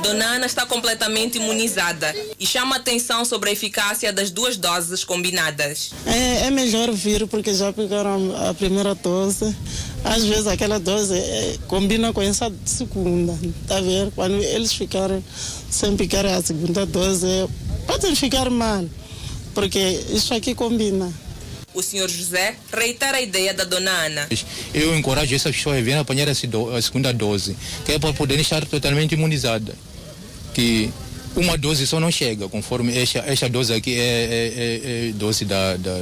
[0.02, 5.92] Dona Ana está completamente imunizada e chama atenção sobre a eficácia das duas doses combinadas.
[6.06, 9.56] É, é melhor vir porque já pegaram a primeira dose.
[10.04, 13.34] Às vezes aquela dose é, combina com essa segunda.
[13.68, 14.12] Tá vendo?
[14.12, 15.26] Quando eles ficarem
[15.72, 17.26] sem pegar a segunda dose,
[17.88, 18.86] podem ficar mal,
[19.56, 21.12] porque isso aqui combina.
[21.76, 24.30] O senhor José reitera a ideia da dona Ana.
[24.74, 28.66] Eu encorajo essas pessoas a virem apanhar a segunda dose, que é para poderem estar
[28.66, 29.76] totalmente imunizadas.
[30.54, 30.90] Que
[31.36, 34.54] uma dose só não chega, conforme esta, esta dose aqui é, é,
[35.06, 35.98] é, é dose da, da,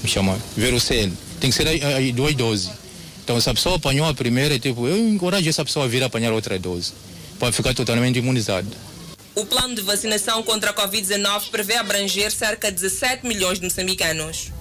[0.00, 1.10] me chama, Verocel.
[1.40, 2.70] Tem que ser as duas doses.
[3.24, 6.32] Então, se a pessoa apanhou a primeira, tipo, eu encorajo essa pessoa a vir apanhar
[6.32, 6.92] outra dose,
[7.40, 8.68] para ficar totalmente imunizada.
[9.34, 14.53] O plano de vacinação contra a Covid-19 prevê abranger cerca de 17 milhões de moçambicanos.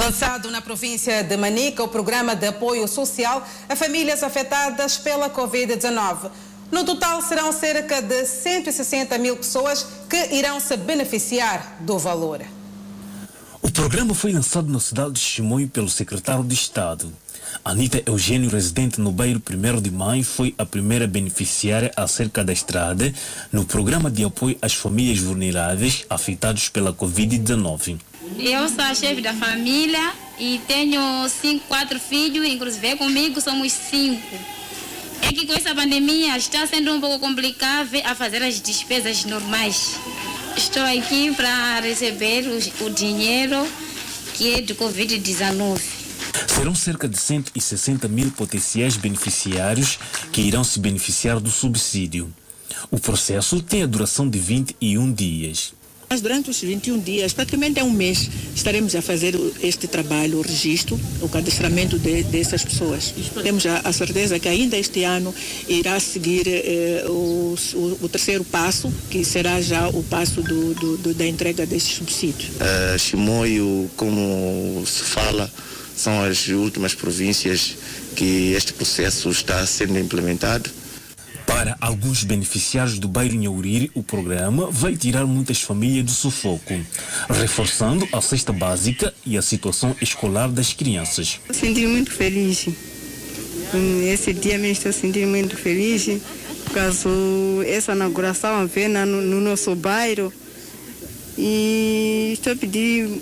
[0.00, 6.30] Lançado na província de Manica, o programa de apoio social a famílias afetadas pela Covid-19.
[6.72, 12.40] No total, serão cerca de 160 mil pessoas que irão se beneficiar do valor.
[13.60, 17.12] O programa foi lançado na cidade de Chimoio pelo secretário de Estado.
[17.62, 23.12] Anita Eugênio, residente no bairro 1 de Maio, foi a primeira beneficiária acerca da estrada
[23.52, 27.98] no programa de apoio às famílias vulneráveis afetadas pela Covid-19.
[28.38, 34.36] Eu sou a chefe da família e tenho cinco, quatro filhos, inclusive comigo somos cinco.
[35.22, 39.96] É que com essa pandemia está sendo um pouco complicado a fazer as despesas normais.
[40.54, 43.66] Estou aqui para receber o, o dinheiro
[44.34, 45.80] que é do Covid-19.
[46.46, 49.98] Serão cerca de 160 mil potenciais beneficiários
[50.30, 52.32] que irão se beneficiar do subsídio.
[52.90, 55.79] O processo tem a duração de 21 dias.
[56.12, 60.42] Mas durante os 21 dias, praticamente é um mês, estaremos a fazer este trabalho, o
[60.42, 63.14] registro, o cadastramento de, dessas pessoas.
[63.44, 65.32] Temos a, a, certeza que ainda este ano
[65.68, 70.96] irá seguir eh, o, o, o, terceiro passo, que será já o passo do, do,
[70.96, 72.56] do, da entrega desses subsídios.
[72.56, 75.48] Uh, Chimoio, como se fala,
[75.94, 77.76] são as últimas províncias
[78.16, 80.68] que este processo está sendo implementado.
[81.50, 86.80] Para alguns beneficiários do bairro Nhauriri, o programa vai tirar muitas famílias do sufoco,
[87.28, 91.40] reforçando a cesta básica e a situação escolar das crianças.
[91.40, 92.68] Estou sentindo muito feliz.
[94.04, 96.22] Esse dia mesmo estou sentindo muito feliz,
[96.66, 97.08] por causa
[97.66, 100.32] essa inauguração apenas no, no nosso bairro.
[101.36, 103.20] E estou pedindo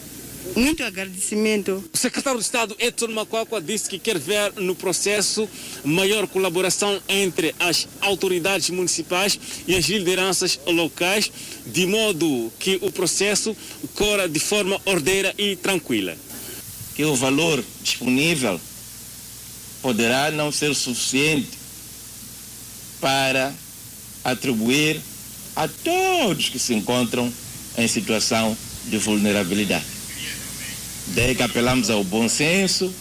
[0.58, 1.82] muito agradecimento.
[1.92, 5.48] O secretário de Estado Edson Macuacua disse que quer ver no processo
[5.84, 11.30] maior colaboração entre as autoridades municipais e as lideranças locais,
[11.64, 13.56] de modo que o processo
[13.94, 16.16] corra de forma ordeira e tranquila.
[16.96, 18.60] Que o valor disponível
[19.80, 21.56] poderá não ser suficiente
[23.00, 23.54] para
[24.24, 25.00] atribuir
[25.54, 27.32] a todos que se encontram
[27.76, 29.97] em situação de vulnerabilidade.
[31.14, 32.92] Daí que apelamos ao bom senso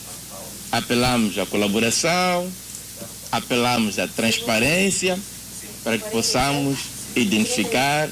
[0.71, 2.49] apelamos à colaboração,
[3.31, 5.17] apelamos à transparência
[5.83, 6.77] para que possamos
[7.15, 8.09] identificar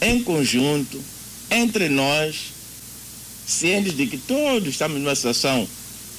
[0.00, 1.00] em conjunto,
[1.50, 2.52] entre nós,
[3.46, 5.68] cientes de que todos estamos numa situação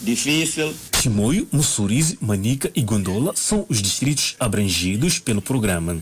[0.01, 0.73] difícil.
[1.01, 6.01] Chimoio, Mussurize, Manica e Gondola são os distritos abrangidos pelo programa.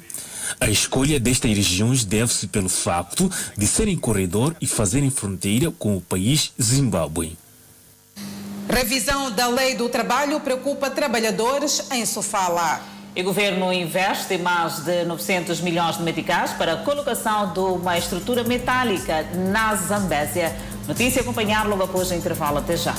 [0.60, 6.02] A escolha destas regiões deve-se pelo facto de serem corredor e fazerem fronteira com o
[6.02, 7.38] país Zimbábue.
[8.70, 12.80] Revisão da lei do trabalho preocupa trabalhadores em Sofala.
[13.18, 18.44] O governo investe mais de 900 milhões de meticais para a colocação de uma estrutura
[18.44, 20.56] metálica na Zambésia.
[20.88, 22.60] Notícia a acompanhar logo após o intervalo.
[22.60, 22.96] Até já.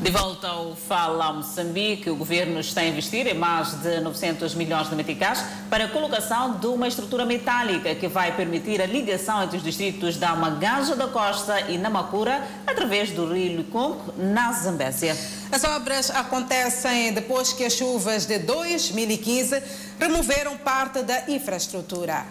[0.00, 4.88] De volta ao Fala Moçambique, o governo está a investir em mais de 900 milhões
[4.88, 9.56] de meticais para a colocação de uma estrutura metálica que vai permitir a ligação entre
[9.56, 15.18] os distritos da Maganja da Costa e Namacura através do rio Lucongo, na Zambésia.
[15.50, 19.60] As obras acontecem depois que as chuvas de 2015
[19.98, 22.24] removeram parte da infraestrutura.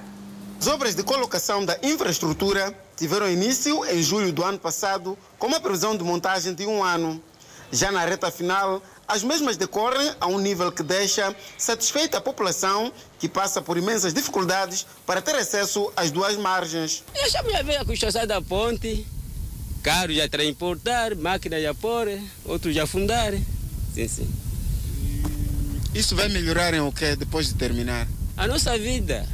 [0.58, 5.60] As obras de colocação da infraestrutura tiveram início em julho do ano passado, com uma
[5.60, 7.22] previsão de montagem de um ano.
[7.72, 12.92] Já na reta final, as mesmas decorrem a um nível que deixa satisfeita a população
[13.20, 17.04] que passa por imensas dificuldades para ter acesso às duas margens.
[17.14, 19.06] Eu já me vi a construção da ponte,
[19.84, 22.08] carros já transportar, máquinas já pôr,
[22.46, 23.34] outros já fundar.
[23.94, 24.30] Sim, sim.
[25.94, 28.08] Isso vai melhorar em o que depois de terminar?
[28.38, 29.28] A nossa vida.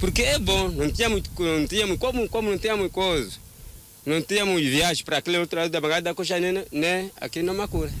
[0.00, 3.45] Porque é bom, não tínhamos, não tínhamos como, como não tínhamos coisa
[4.06, 7.52] não tínhamos viagem para aquele outro lado da bagagem da coxa, né, né, aqui na
[7.52, 7.92] Macura.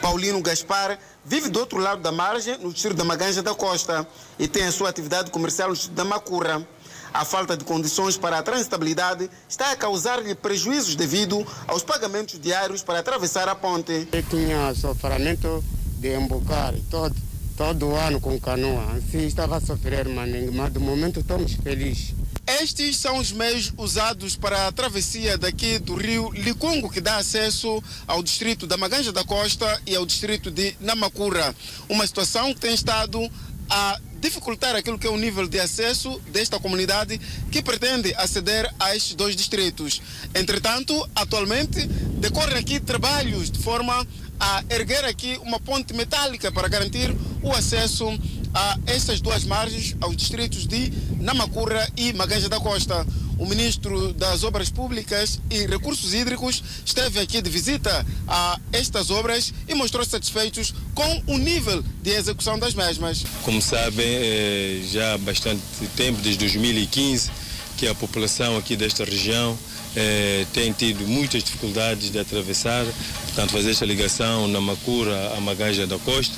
[0.00, 4.06] Paulino Gaspar vive do outro lado da margem, no distrito da Maganja da Costa,
[4.38, 6.66] e tem a sua atividade comercial no distrito da Macura.
[7.14, 12.82] A falta de condições para a transitabilidade está a causar-lhe prejuízos devido aos pagamentos diários
[12.82, 14.08] para atravessar a ponte.
[14.10, 15.62] Eu tinha sofrimento
[15.98, 17.14] de embocar todo,
[17.62, 18.84] todo ano com canoa.
[18.96, 20.28] Assim estava a sofrer, mas
[20.74, 22.12] no momento estamos felizes.
[22.44, 27.80] Estes são os meios usados para a travessia daqui do rio Licongo, que dá acesso
[28.04, 31.54] ao distrito da Maganja da Costa e ao distrito de Namacura.
[31.88, 33.30] Uma situação que tem estado
[33.70, 37.20] a dificultar aquilo que é o nível de acesso desta comunidade
[37.50, 40.02] que pretende aceder a estes dois distritos.
[40.34, 41.86] Entretanto, atualmente
[42.18, 44.06] decorrem aqui trabalhos de forma
[44.38, 48.06] a erguer aqui uma ponte metálica para garantir o acesso
[48.54, 53.06] a essas duas margens, aos distritos de Namacura e Maganja da Costa.
[53.38, 59.52] O ministro das Obras Públicas e Recursos Hídricos esteve aqui de visita a estas obras
[59.66, 63.24] e mostrou satisfeitos com o nível de execução das mesmas.
[63.42, 65.62] Como sabem, é já há bastante
[65.96, 67.30] tempo, desde 2015,
[67.78, 69.58] que a população aqui desta região
[69.94, 72.84] eh, tem tido muitas dificuldades de atravessar,
[73.26, 76.34] portanto, fazer esta ligação na Macura à Maganja da Costa,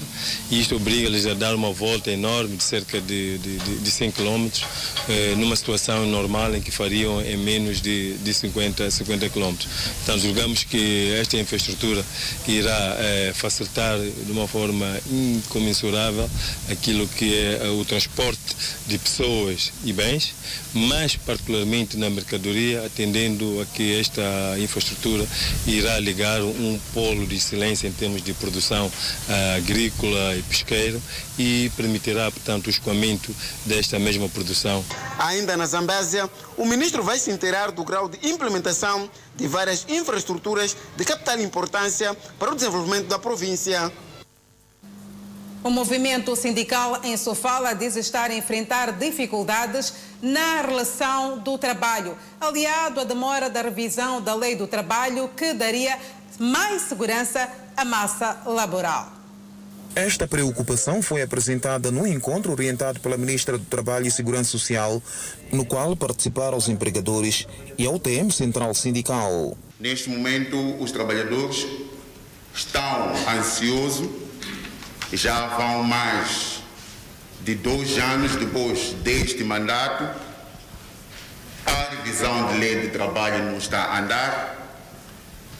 [0.51, 4.49] e isto obriga-lhes a dar uma volta enorme de cerca de, de, de 100 km,
[5.09, 9.55] eh, numa situação normal em que fariam em menos de, de 50, 50 km.
[9.55, 12.05] Portanto, julgamos que esta infraestrutura
[12.49, 16.29] irá eh, facilitar de uma forma incomensurável
[16.71, 18.41] aquilo que é o transporte
[18.87, 20.35] de pessoas e bens,
[20.73, 24.23] mas particularmente na mercadoria, atendendo a que esta
[24.59, 25.27] infraestrutura
[25.67, 31.01] irá ligar um polo de excelência em termos de produção uh, agrícola e pesqueira
[31.39, 34.85] e permitirá, portanto, o escoamento desta mesma produção.
[35.19, 40.77] Ainda na Zambésia, o ministro vai se inteirar do grau de implementação de várias infraestruturas
[40.97, 43.93] de capital importância para o desenvolvimento da província.
[45.65, 53.01] O movimento sindical em Sofala diz estar a enfrentar dificuldades na relação do trabalho, aliado
[53.01, 55.99] à demora da revisão da lei do trabalho, que daria
[56.39, 59.13] mais segurança à massa laboral.
[59.95, 65.01] Esta preocupação foi apresentada no encontro orientado pela Ministra do Trabalho e Segurança Social,
[65.53, 67.47] no qual participaram os empregadores
[67.79, 69.57] e a UTM Central Sindical.
[69.79, 71.67] Neste momento, os trabalhadores
[72.53, 74.09] estão ansiosos
[75.13, 76.54] já vão mais
[77.45, 80.09] de dois anos depois deste mandato,
[81.67, 84.81] a revisão de lei de trabalho não está a andar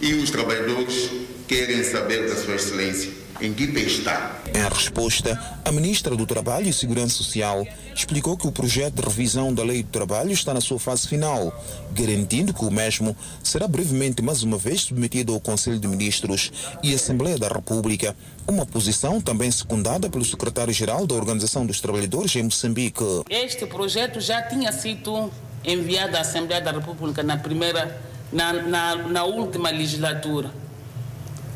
[0.01, 1.11] e os trabalhadores
[1.47, 4.41] querem saber da sua excelência em que pé está.
[4.55, 9.53] Em resposta, a ministra do Trabalho e Segurança Social explicou que o projeto de revisão
[9.53, 11.53] da Lei do Trabalho está na sua fase final,
[11.93, 16.95] garantindo que o mesmo será brevemente mais uma vez submetido ao Conselho de Ministros e
[16.95, 18.17] Assembleia da República,
[18.47, 23.05] uma posição também secundada pelo secretário-geral da Organização dos Trabalhadores em Moçambique.
[23.29, 25.31] Este projeto já tinha sido
[25.65, 28.01] enviado à Assembleia da República na primeira
[28.33, 30.51] na, na, na última legislatura.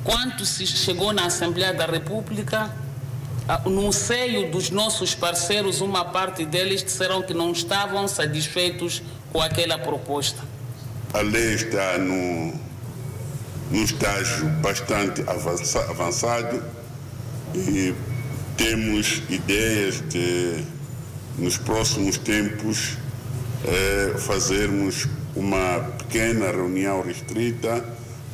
[0.09, 2.75] Quanto se chegou na Assembleia da República,
[3.67, 9.79] no seio dos nossos parceiros, uma parte deles disseram que não estavam satisfeitos com aquela
[9.79, 10.43] proposta.
[11.13, 12.59] A lei está no,
[13.85, 16.63] estágio bastante avança, avançado
[17.55, 17.95] e
[18.57, 20.65] temos ideias de,
[21.37, 22.97] nos próximos tempos,
[23.67, 25.07] eh, fazermos
[25.37, 27.85] uma pequena reunião restrita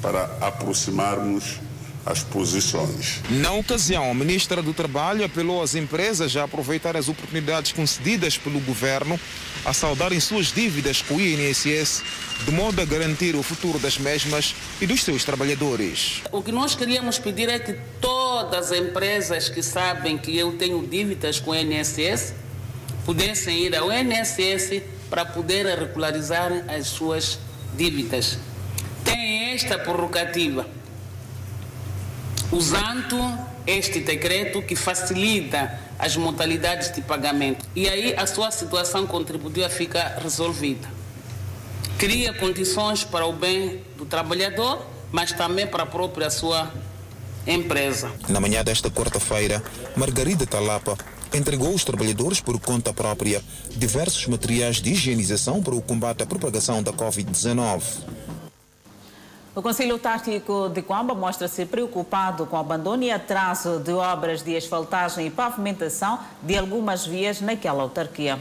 [0.00, 1.63] para aproximarmos
[2.06, 3.20] as posições.
[3.30, 8.60] Na ocasião, a ministra do Trabalho apelou às empresas a aproveitar as oportunidades concedidas pelo
[8.60, 9.18] governo
[9.64, 12.02] a saudarem suas dívidas com o INSS,
[12.44, 16.20] de modo a garantir o futuro das mesmas e dos seus trabalhadores.
[16.30, 20.86] O que nós queríamos pedir é que todas as empresas que sabem que eu tenho
[20.86, 22.34] dívidas com o INSS
[23.06, 27.38] pudessem ir ao INSS para poder regularizar as suas
[27.76, 28.38] dívidas.
[29.04, 30.66] Tem esta prerrogativa
[32.54, 33.18] usando
[33.66, 37.66] este decreto que facilita as modalidades de pagamento.
[37.74, 40.88] E aí a sua situação contributiva fica resolvida.
[41.98, 46.70] Cria condições para o bem do trabalhador, mas também para a própria sua
[47.46, 48.10] empresa.
[48.28, 49.62] Na manhã desta quarta-feira,
[49.96, 50.96] Margarida Talapa
[51.32, 56.82] entregou aos trabalhadores por conta própria diversos materiais de higienização para o combate à propagação
[56.82, 57.82] da Covid-19.
[59.56, 64.56] O Conselho Tático de Coamba mostra-se preocupado com o abandono e atraso de obras de
[64.56, 68.36] asfaltagem e pavimentação de algumas vias naquela autarquia.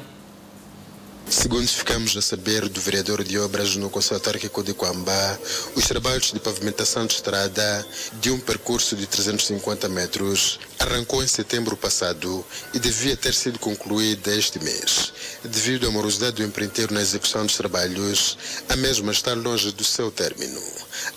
[1.30, 5.40] Segundo ficamos a saber do vereador de obras no Conselho Autárquico de Coamba,
[5.76, 7.88] os trabalhos de pavimentação de estrada
[8.20, 12.44] de um percurso de 350 metros arrancou em setembro passado
[12.74, 15.14] e devia ter sido concluída este mês.
[15.44, 18.38] Devido à morosidade do empreiteiro na execução dos trabalhos,
[18.68, 20.62] a mesma está longe do seu término.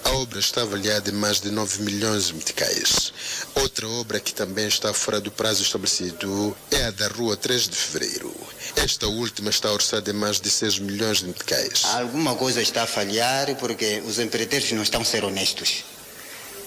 [0.05, 3.13] A obra está avaliada em mais de 9 milhões de meticais.
[3.55, 7.77] Outra obra que também está fora do prazo estabelecido é a da Rua 3 de
[7.77, 8.35] Fevereiro.
[8.77, 11.85] Esta última está orçada em mais de 6 milhões de meticais.
[11.85, 15.85] Alguma coisa está a falhar porque os empreiteiros não estão a ser honestos.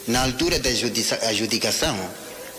[0.08, 0.70] Na altura da
[1.30, 2.10] adjudicação,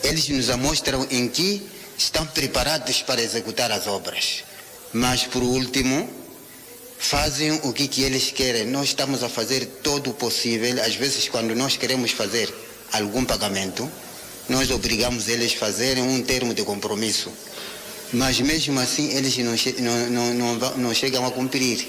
[0.03, 4.45] eles nos mostram em que estão preparados para executar as obras.
[4.93, 6.20] Mas, por último,
[7.01, 8.67] fazem o que, que eles querem.
[8.67, 10.81] Nós estamos a fazer todo o possível.
[10.85, 12.53] Às vezes, quando nós queremos fazer
[12.93, 13.91] algum pagamento,
[14.49, 17.33] nós obrigamos eles a fazerem um termo de compromisso
[18.13, 21.89] mas mesmo assim eles não, não, não, não, chegam a cumprir.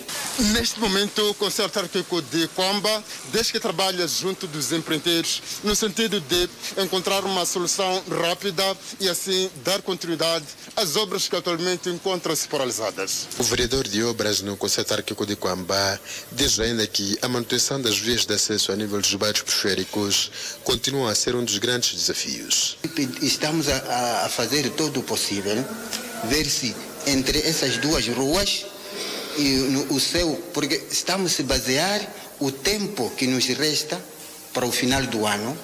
[0.53, 6.21] Neste momento, o Conselho Autárquico de Coamba diz que trabalha junto dos empreiteiros no sentido
[6.21, 10.45] de encontrar uma solução rápida e assim dar continuidade
[10.75, 13.27] às obras que atualmente encontram-se paralisadas.
[13.37, 15.99] O vereador de obras no Conselho Autárquico de Coamba
[16.31, 20.31] diz ainda que a manutenção das vias de acesso a nível dos bairros periféricos
[20.63, 22.77] continua a ser um dos grandes desafios.
[23.21, 25.63] Estamos a, a fazer todo o possível
[26.25, 26.75] ver se
[27.07, 28.65] entre essas duas ruas
[29.37, 32.01] e no, o céu, porque estamos a basear
[32.39, 33.99] o tempo que nos resta
[34.53, 35.57] para o final do ano,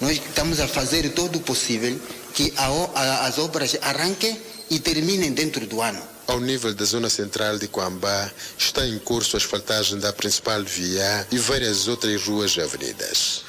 [0.00, 1.98] nós estamos a fazer todo o possível
[2.32, 4.38] que a, a, as obras arranquem
[4.70, 6.02] e terminem dentro do ano.
[6.26, 11.26] Ao nível da zona central de Coambá, está em curso a asfaltagem da principal via
[11.30, 13.44] e várias outras ruas e avenidas.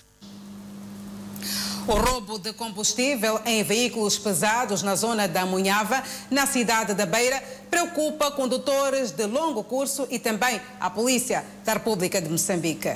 [1.85, 7.43] O roubo de combustível em veículos pesados na zona da Munhava, na cidade da Beira,
[7.69, 12.95] preocupa condutores de longo curso e também a polícia da República de Moçambique.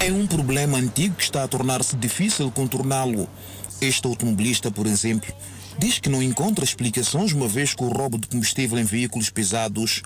[0.00, 3.28] É um problema antigo que está a tornar-se difícil contorná-lo.
[3.82, 5.34] Este automobilista, por exemplo,
[5.76, 10.02] diz que não encontra explicações uma vez que o roubo de combustível em veículos pesados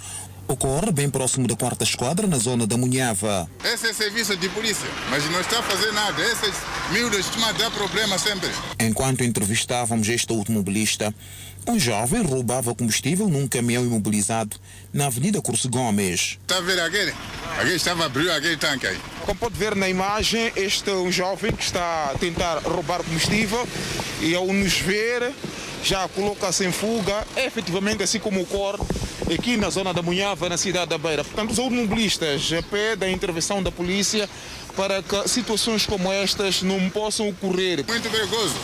[0.49, 3.47] ocorre bem próximo da quarta esquadra, na zona da Munhava.
[3.63, 6.23] Esse é serviço de polícia, mas não está a fazer nada.
[6.23, 6.55] Essas
[6.91, 8.49] miúdas estão a dar problema sempre.
[8.81, 11.15] Enquanto entrevistávamos este automobilista,
[11.69, 14.57] um jovem roubava combustível num caminhão imobilizado
[14.93, 16.39] na Avenida Curso Gomes.
[16.43, 17.13] Está a ver aquele?
[17.59, 18.99] Aquele estava a abrir aquele tanque aí.
[19.25, 23.67] Como pode ver na imagem, este é um jovem que está a tentar roubar combustível
[24.21, 25.33] e ao nos ver
[25.83, 28.83] já coloca-se em fuga, é efetivamente assim como ocorre
[29.33, 31.23] aqui na zona da Munhava, na cidade da Beira.
[31.23, 34.29] Portanto, os automobilistas pedem a intervenção da polícia
[34.77, 37.85] para que situações como estas não possam ocorrer.
[37.87, 38.55] Muito perigoso,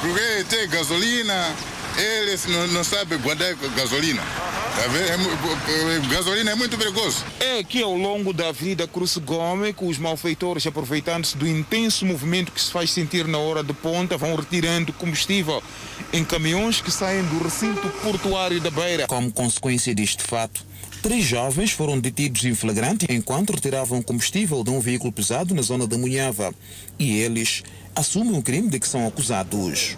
[0.00, 1.54] porque tem gasolina,
[1.98, 4.22] eles não, não sabem guardar gasolina.
[4.22, 6.06] Tá vendo?
[6.06, 7.24] É gasolina é muito perigoso.
[7.40, 12.52] É que ao longo da Avenida Cruz Gomes que os malfeitores, aproveitando-se do intenso movimento
[12.52, 15.62] que se faz sentir na hora de ponta, vão retirando combustível
[16.12, 19.06] em caminhões que saem do recinto portuário da Beira.
[19.06, 20.62] Como consequência deste fato,
[21.02, 25.86] três jovens foram detidos em flagrante enquanto retiravam combustível de um veículo pesado na zona
[25.86, 26.54] da Munhava.
[26.98, 27.62] E eles
[27.94, 29.96] assumem o crime de que são acusados.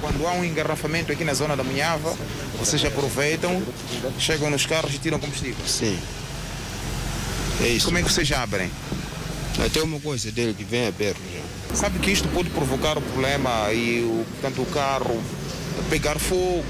[0.00, 2.16] Quando há um engarrafamento aqui na zona da Munhava,
[2.58, 3.62] vocês aproveitam,
[4.18, 5.64] chegam nos carros e tiram combustível?
[5.66, 5.98] Sim.
[7.62, 7.86] É isso.
[7.86, 8.70] Como é que vocês abrem?
[9.64, 11.76] Até uma coisa dele que vem aberto já.
[11.76, 15.22] Sabe que isto pode provocar o problema e o, portanto, o carro
[15.90, 16.64] pegar fogo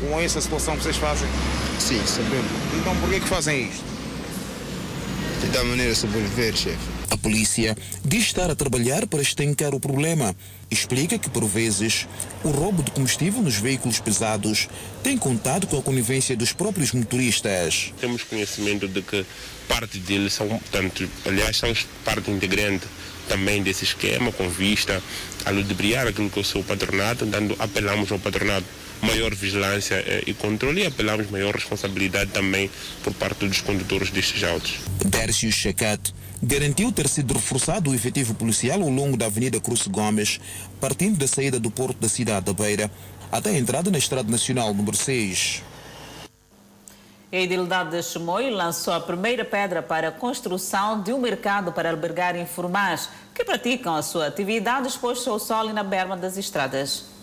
[0.00, 1.28] com essa situação que vocês fazem?
[1.78, 2.50] Sim, sabemos.
[2.78, 3.84] Então por que que fazem isto?
[5.40, 6.95] De tal maneira sobreviver, chefe.
[7.16, 10.36] A polícia diz estar a trabalhar para estancar o problema.
[10.70, 12.06] Explica que, por vezes,
[12.44, 14.68] o roubo de combustível nos veículos pesados
[15.02, 17.94] tem contado com a conivência dos próprios motoristas.
[17.98, 19.24] Temos conhecimento de que
[19.66, 21.72] parte deles são, portanto, aliás, são
[22.04, 22.86] parte integrante
[23.30, 25.02] também desse esquema com vista
[25.46, 28.66] a ludibriar aquilo que é o seu patronato, dando, apelamos ao patronato
[29.00, 32.70] maior vigilância eh, e controle e apelamos maior responsabilidade também
[33.02, 34.74] por parte dos condutores destes autos.
[35.04, 36.12] Dércio Checat
[36.42, 40.40] garantiu ter sido reforçado o efetivo policial ao longo da Avenida Cruz Gomes,
[40.80, 42.90] partindo da saída do porto da cidade da Beira
[43.30, 45.62] até a entrada na Estrada Nacional número 6.
[47.32, 51.90] A Edilidade de Chimoio lançou a primeira pedra para a construção de um mercado para
[51.90, 57.15] albergar informais que praticam a sua atividade expostos ao sol e na berma das estradas.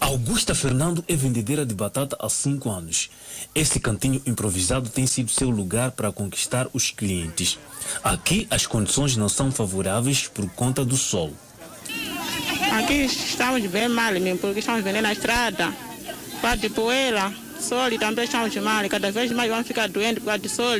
[0.00, 3.10] Augusta Fernando é vendedeira de batata há cinco anos.
[3.54, 7.58] Este cantinho improvisado tem sido seu lugar para conquistar os clientes.
[8.02, 11.32] Aqui as condições não são favoráveis por conta do sol.
[12.72, 15.74] Aqui estamos bem mal mesmo, porque estamos vendendo na estrada.
[16.40, 18.88] Parte de poeira, sol também estamos mal.
[18.88, 20.78] Cada vez mais vamos ficar doentes por causa de sol.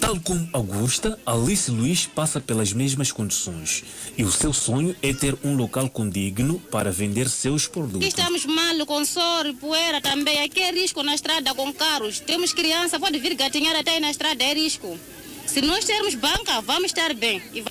[0.00, 3.84] Tal como Augusta, Alice Luiz passa pelas mesmas condições.
[4.16, 8.08] E o seu sonho é ter um local condigno para vender seus Aqui produtos.
[8.08, 10.42] estamos mal com sol e poeira também.
[10.42, 12.20] Aqui é risco na estrada com carros.
[12.20, 14.98] Temos criança, pode vir gatinhar até aí na estrada, é risco.
[15.46, 17.42] Se nós termos banca, vamos estar bem.
[17.52, 17.64] E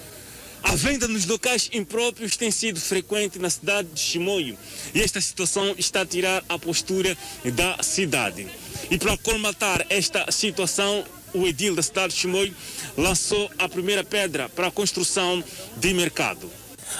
[0.63, 4.57] A venda nos locais impróprios tem sido frequente na cidade de Chimoio
[4.95, 7.17] e esta situação está a tirar a postura
[7.53, 8.47] da cidade.
[8.89, 11.03] E para colmatar esta situação,
[11.33, 12.53] o edil da cidade de Chimoio
[12.97, 15.43] lançou a primeira pedra para a construção
[15.77, 16.49] de mercado.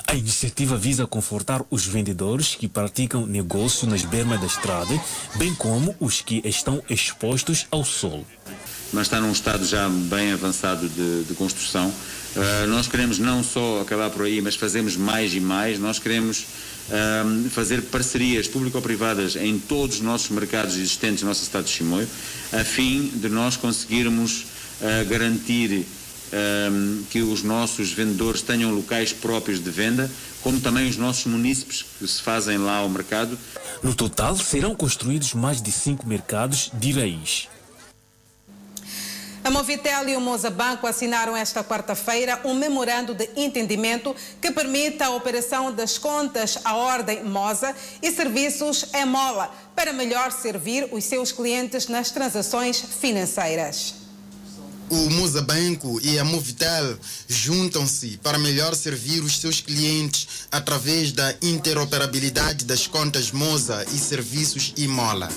[0.08, 5.00] A iniciativa visa confortar os vendedores que praticam negócio nas bermas da estrada,
[5.36, 8.26] bem como os que estão expostos ao sol.
[8.94, 11.88] Mas está num estado já bem avançado de, de construção.
[11.90, 15.80] Uh, nós queremos não só acabar por aí, mas fazemos mais e mais.
[15.80, 16.46] Nós queremos
[17.26, 22.08] um, fazer parcerias público-privadas em todos os nossos mercados existentes na nossa cidade de Chimoio,
[22.52, 24.46] a fim de nós conseguirmos
[24.82, 25.86] uh, garantir
[26.34, 30.10] um, que os nossos vendedores tenham locais próprios de venda,
[30.42, 33.38] como também os nossos munícipes que se fazem lá ao mercado.
[33.82, 37.53] No total, serão construídos mais de cinco mercados de raiz.
[39.44, 45.04] A Movitel e o Moza Banco assinaram esta quarta-feira um memorando de entendimento que permite
[45.04, 51.04] a operação das contas à ordem Moza e serviços em mola para melhor servir os
[51.04, 53.96] seus clientes nas transações financeiras.
[54.90, 61.36] O Musa Banco e a Movitel juntam-se para melhor servir os seus clientes através da
[61.42, 65.30] interoperabilidade das contas Moza e serviços Imola.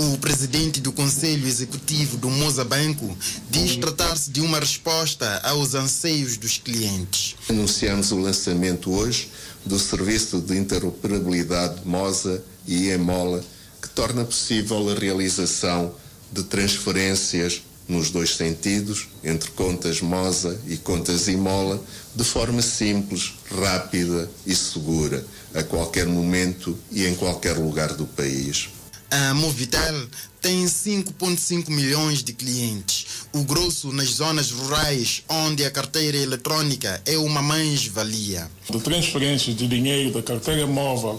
[0.00, 3.18] O presidente do Conselho Executivo do Moza Banco
[3.50, 7.34] diz tratar-se de uma resposta aos anseios dos clientes.
[7.48, 9.28] Anunciamos o lançamento hoje
[9.66, 13.44] do serviço de interoperabilidade MOSA e EMOLA,
[13.82, 15.92] que torna possível a realização
[16.30, 21.82] de transferências nos dois sentidos, entre contas MOSA e contas IMOLA,
[22.14, 28.68] de forma simples, rápida e segura, a qualquer momento e em qualquer lugar do país.
[29.10, 30.06] A Movitel
[30.38, 37.16] tem 5,5 milhões de clientes, o grosso nas zonas rurais, onde a carteira eletrônica é
[37.16, 38.50] uma mais-valia.
[38.68, 41.18] de transferências de dinheiro da carteira móvel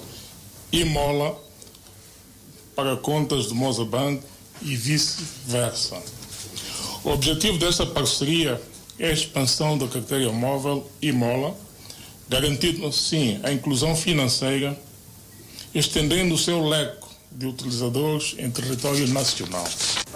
[0.71, 1.35] e mola
[2.75, 4.21] para contas do Mozabank
[4.61, 5.99] e vice-versa.
[7.03, 8.61] O objetivo desta parceria
[8.99, 11.57] é a expansão da carteira móvel e mola,
[12.29, 14.79] garantindo assim a inclusão financeira,
[15.73, 16.98] estendendo o seu leque
[17.31, 19.65] de utilizadores em território nacional.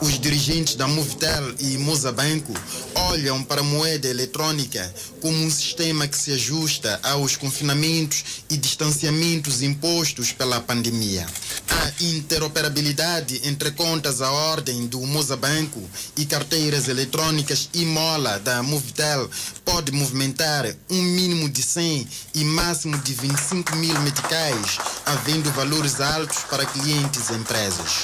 [0.04, 2.54] Os dirigentes da Movitel e Mozabanco
[2.94, 9.62] olham para a moeda eletrônica como um sistema que se ajusta aos confinamentos e distanciamentos
[9.62, 11.26] impostos pela pandemia.
[11.70, 15.82] A interoperabilidade entre contas à ordem do Mozabanco
[16.18, 19.30] e carteiras eletrônicas e mola da Movitel
[19.64, 26.40] pode movimentar um mínimo de 100 e máximo de 25 mil meticais, havendo valores altos
[26.50, 28.04] para clientes e empresas.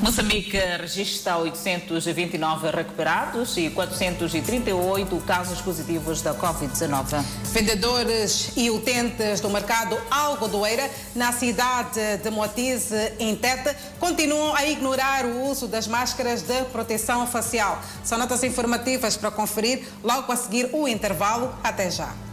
[0.00, 7.22] Moçambique registra 829 recuperados e 438 casos positivos da Covid-19.
[7.52, 15.26] Vendedores e utentes do mercado algodoeira na cidade de Moatize, em Tete, continuam a ignorar
[15.26, 17.78] o uso das máscaras de proteção facial.
[18.02, 21.54] São notas informativas para conferir logo a seguir o intervalo.
[21.62, 22.29] Até já.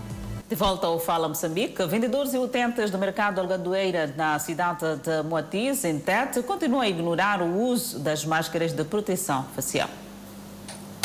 [0.50, 5.84] De volta ao Fala Moçambique, vendedores e utentes do mercado algadoeira na cidade de Moatiz,
[5.84, 9.90] em Tete, continuam a ignorar o uso das máscaras de proteção facial.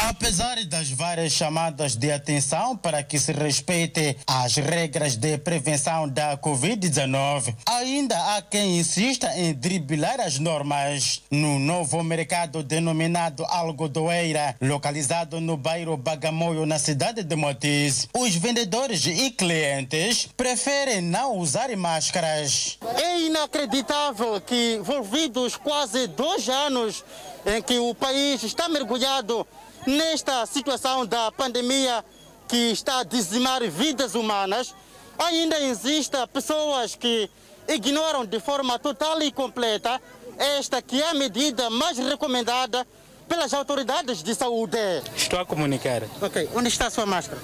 [0.09, 6.36] Apesar das várias chamadas de atenção para que se respeite as regras de prevenção da
[6.36, 11.22] Covid-19, ainda há quem insista em driblar as normas.
[11.30, 19.07] No novo mercado denominado Algodoeira, localizado no bairro Bagamoio, na cidade de Motis, os vendedores
[19.07, 22.76] e clientes preferem não usar máscaras.
[22.96, 27.05] É inacreditável que, envolvidos quase dois anos
[27.46, 29.46] em que o país está mergulhado
[29.87, 32.05] nesta situação da pandemia
[32.49, 34.74] que está a dizimar vidas humanas,
[35.18, 37.30] ainda existem pessoas que
[37.68, 40.01] ignoram de forma total e completa
[40.39, 42.87] esta que é a medida mais recomendada
[43.28, 44.76] pelas autoridades de saúde.
[45.16, 46.03] Estou a comunicar.
[46.20, 47.41] Ok, onde está a sua máscara?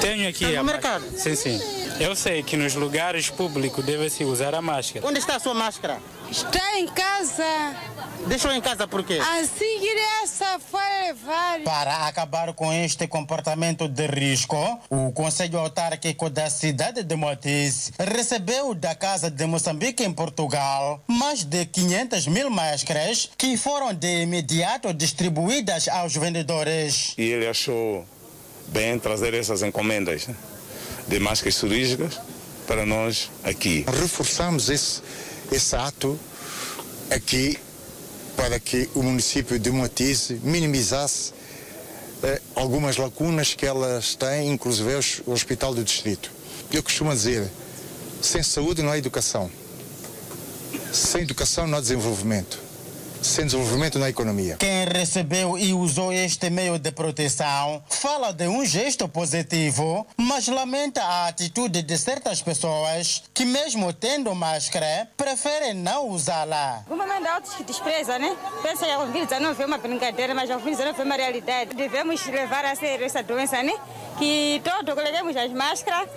[0.00, 0.98] Tenho aqui Está a no máscara.
[1.00, 1.18] mercado?
[1.18, 1.60] Sim, sim.
[1.98, 5.06] Eu sei que nos lugares públicos deve-se usar a máscara.
[5.06, 5.98] Onde está a sua máscara?
[6.30, 7.44] Está em casa.
[8.26, 9.18] Deixou em casa por quê?
[9.20, 11.60] A segurança foi levar.
[11.64, 14.56] Para acabar com este comportamento de risco,
[14.90, 21.44] o Conselho Autárquico da cidade de Motis recebeu da Casa de Moçambique em Portugal mais
[21.44, 27.14] de 500 mil máscaras que foram de imediato distribuídas aos vendedores.
[27.16, 28.04] e ele achou
[28.68, 30.34] bem trazer essas encomendas né,
[31.06, 32.18] de máscaras cirúrgicas
[32.66, 33.84] para nós aqui.
[34.00, 35.00] Reforçamos esse,
[35.52, 36.18] esse ato
[37.10, 37.56] aqui
[38.36, 41.32] para que o município de Moatize minimizasse
[42.22, 44.90] eh, algumas lacunas que elas têm, inclusive
[45.26, 46.30] o Hospital do Distrito.
[46.72, 47.48] Eu costumo dizer,
[48.20, 49.50] sem saúde não há educação.
[50.92, 52.65] Sem educação não há desenvolvimento.
[53.22, 54.56] Sem desenvolvimento não há economia.
[54.58, 61.02] Quem recebeu e usou este meio de proteção fala de um gesto positivo, mas lamenta
[61.02, 66.84] a atitude de certas pessoas que, mesmo tendo máscara, preferem não usá-la.
[66.88, 68.36] O momento outros que despreza, né?
[68.62, 71.74] Pensa que a Covid-19 é uma brincadeira, mas a Covid-19 é uma realidade.
[71.74, 73.72] Devemos levar a sério essa doença, né?
[74.18, 76.08] Que todos coloquemos as máscaras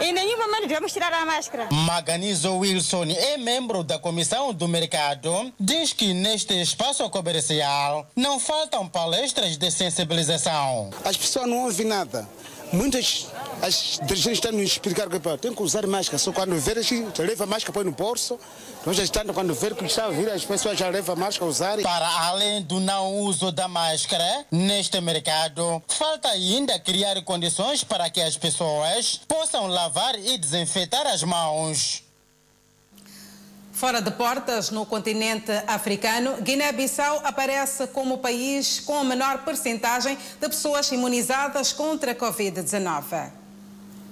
[0.00, 1.68] e em nenhum momento devemos tirar a máscara.
[1.70, 5.52] Maganizo Wilson é membro da Comissão do Mercado.
[5.60, 10.90] Diz que neste espaço comercial não faltam palestras de sensibilização.
[11.04, 12.26] As pessoas não ouvem nada.
[12.72, 13.26] Muitas
[13.62, 16.18] as dirigentes estão nos explicar que tem que usar máscara.
[16.18, 18.38] Só quando vê, já leva máscara põe no bolso.
[18.84, 21.48] Nós já estamos, quando vê que está a vir, as pessoas já levam máscara a
[21.48, 21.78] usar.
[21.80, 28.20] Para além do não uso da máscara, neste mercado, falta ainda criar condições para que
[28.20, 32.02] as pessoas possam lavar e desinfetar as mãos.
[33.72, 40.16] Fora de portas, no continente africano, Guiné-Bissau aparece como o país com a menor percentagem
[40.38, 43.41] de pessoas imunizadas contra a Covid-19.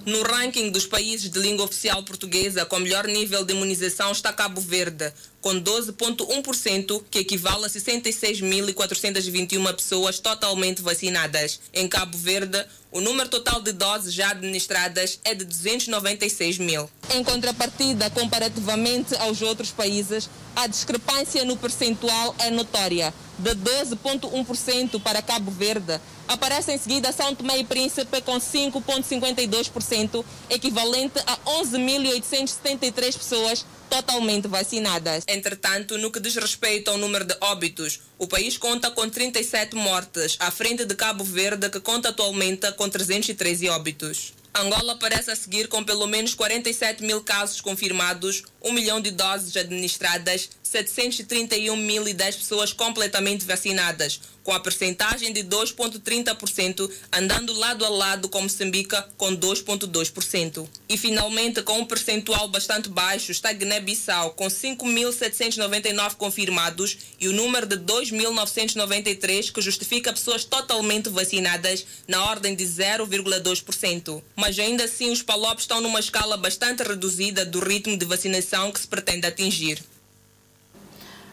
[0.07, 4.59] No ranking dos países de língua oficial portuguesa com melhor nível de imunização está Cabo
[4.59, 11.61] Verde, com 12,1%, que equivale a 66.421 pessoas totalmente vacinadas.
[11.75, 16.91] Em Cabo Verde, o número total de doses já administradas é de 296 mil.
[17.11, 23.13] Em contrapartida, comparativamente aos outros países, a discrepância no percentual é notória.
[23.41, 31.19] De 12,1% para Cabo Verde, aparece em seguida São Tomé e Príncipe com 5,52%, equivalente
[31.27, 35.25] a 11.873 pessoas totalmente vacinadas.
[35.27, 40.37] Entretanto, no que diz respeito ao número de óbitos, o país conta com 37 mortes,
[40.39, 44.35] à frente de Cabo Verde, que conta atualmente com 313 óbitos.
[44.53, 49.57] Angola aparece a seguir com pelo menos 47 mil casos confirmados, 1 milhão de doses
[49.57, 58.43] administradas, 731.010 pessoas completamente vacinadas, com a percentagem de 2,30%, andando lado a lado com
[58.43, 60.69] Moçambique com 2,2%.
[60.89, 67.67] E finalmente, com um percentual bastante baixo, está Guiné-Bissau, com 5.799 confirmados e o número
[67.67, 74.23] de 2.993, que justifica pessoas totalmente vacinadas, na ordem de 0,2%.
[74.37, 78.81] Mas ainda assim, os palopes estão numa escala bastante reduzida do ritmo de vacinação que
[78.81, 79.83] se pretende atingir.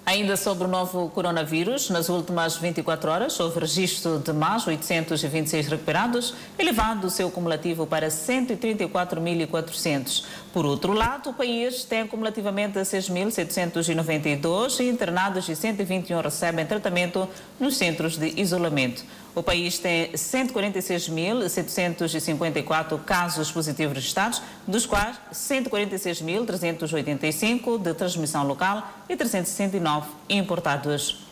[0.08, 6.34] Ainda sobre o novo coronavírus, nas últimas 24 horas houve registro de mais 826 recuperados,
[6.58, 10.24] elevando o seu cumulativo para 134.400.
[10.58, 17.30] Por outro lado, o país tem cumulativamente 6.792 internados e 121 recebem tratamento
[17.60, 19.06] nos centros de isolamento.
[19.36, 30.08] O país tem 146.754 casos positivos registrados, dos quais 146.385 de transmissão local e 369
[30.28, 31.27] importados.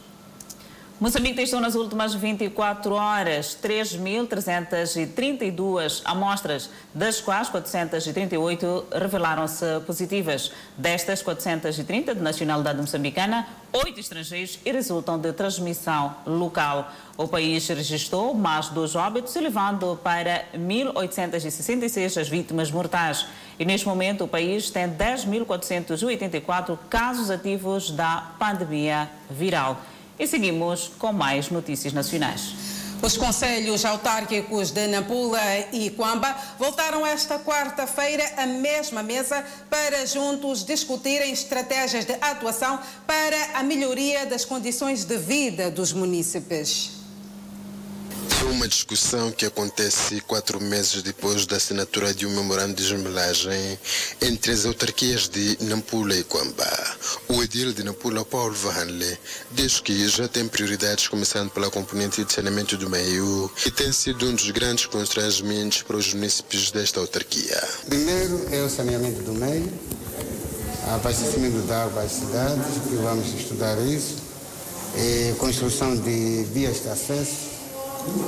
[0.98, 10.54] Moçambique testou nas últimas 24 horas 3.332 amostras, das quais 438 revelaram-se positivas.
[10.78, 16.90] Destas, 430 de nacionalidade moçambicana, 8 estrangeiros e resultam de transmissão local.
[17.18, 23.26] O país registrou mais dois óbitos, elevando para 1.866 as vítimas mortais.
[23.60, 29.78] E neste momento o país tem 10.484 casos ativos da pandemia viral.
[30.18, 32.54] E seguimos com mais notícias nacionais.
[33.02, 35.40] Os conselhos autárquicos de Nampula
[35.72, 43.60] e Quamba voltaram esta quarta-feira à mesma mesa para juntos discutirem estratégias de atuação para
[43.60, 47.05] a melhoria das condições de vida dos munícipes.
[48.52, 53.78] Uma discussão que acontece quatro meses depois da assinatura de um memorando de desmilagem
[54.22, 56.68] entre as autarquias de Nampula e Quamba.
[57.28, 59.18] O edil de Nampula, Paulo Vahanle,
[59.52, 64.28] diz que já tem prioridades, começando pela componente de saneamento do meio, que tem sido
[64.28, 67.62] um dos grandes constrangimentos para os municípios desta autarquia.
[67.88, 69.72] Primeiro é o saneamento do meio,
[70.94, 74.16] abastecimento de água às cidades, que vamos estudar isso,
[74.96, 77.55] e construção de vias de acesso,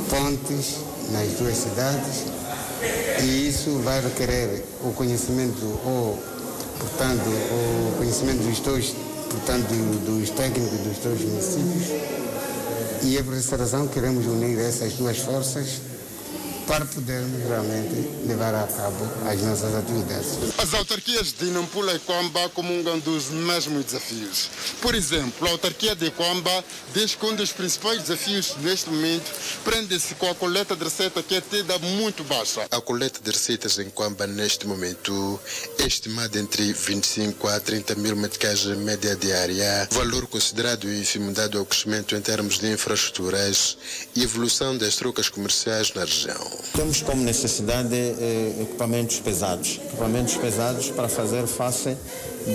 [0.09, 0.77] pontes
[1.11, 2.25] nas duas cidades
[3.23, 6.17] e isso vai requerer o conhecimento ou
[6.79, 8.95] portanto o conhecimento dos dois
[9.29, 9.67] portanto
[10.05, 12.17] dos técnicos dos dois municípios.
[13.03, 15.79] E é por essa razão que queremos unir essas duas forças
[16.67, 20.37] para podermos realmente levar a cabo as nossas atividades.
[20.57, 24.49] As autarquias de Nampula e Quamba comungam dos mesmos desafios.
[24.81, 26.63] Por exemplo, a autarquia de Quamba
[26.93, 29.31] diz que um dos principais desafios neste momento
[29.63, 32.67] prende-se com a coleta de receita que é tida muito baixa.
[32.69, 35.39] A coleta de receitas em Quamba neste momento
[35.79, 41.65] é estimada entre 25 a 30 mil meticais média diária, valor considerado ínfimo dado ao
[41.65, 43.77] crescimento em termos de infraestruturas
[44.15, 46.56] e evolução das trocas comerciais na região.
[46.73, 51.97] Temos como necessidade eh, equipamentos pesados, equipamentos pesados para fazer face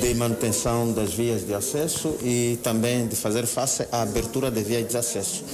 [0.00, 4.88] de manutenção das vias de acesso e também de fazer face à abertura de vias
[4.88, 5.44] de acesso.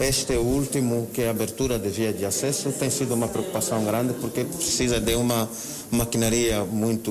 [0.00, 4.14] Este último, que é a abertura de via de acesso, tem sido uma preocupação grande
[4.14, 5.48] porque precisa de uma
[5.90, 7.10] maquinaria muito,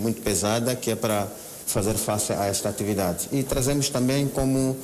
[0.00, 1.28] muito pesada que é para
[1.66, 3.28] fazer face a esta atividade.
[3.30, 4.76] E trazemos também como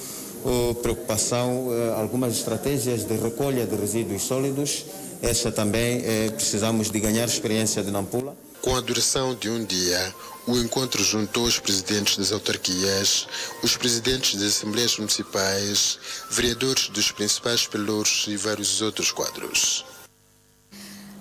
[0.82, 4.84] preocupação eh, algumas estratégias de recolha de resíduos sólidos
[5.24, 8.36] essa também eh, precisamos de ganhar experiência de Nampula.
[8.60, 10.14] Com a duração de um dia,
[10.46, 13.26] o encontro juntou os presidentes das autarquias,
[13.62, 15.98] os presidentes das assembleias municipais,
[16.30, 19.84] vereadores dos principais pelouros e vários outros quadros.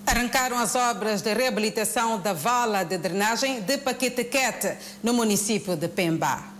[0.05, 6.52] Arrancaram as obras de reabilitação da vala de drenagem de Paquetequete, no município de Pemba.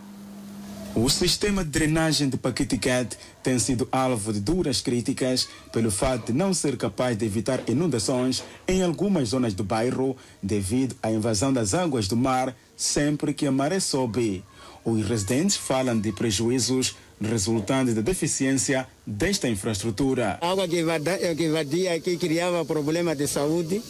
[0.96, 6.38] O sistema de drenagem de Paquetiquete tem sido alvo de duras críticas pelo fato de
[6.38, 11.74] não ser capaz de evitar inundações em algumas zonas do bairro devido à invasão das
[11.74, 14.44] águas do mar sempre que a maré sobe.
[14.86, 20.38] Os residentes falam de prejuízos resultantes da deficiência desta infraestrutura.
[20.42, 23.82] A água que invadia aqui criava problema de saúde,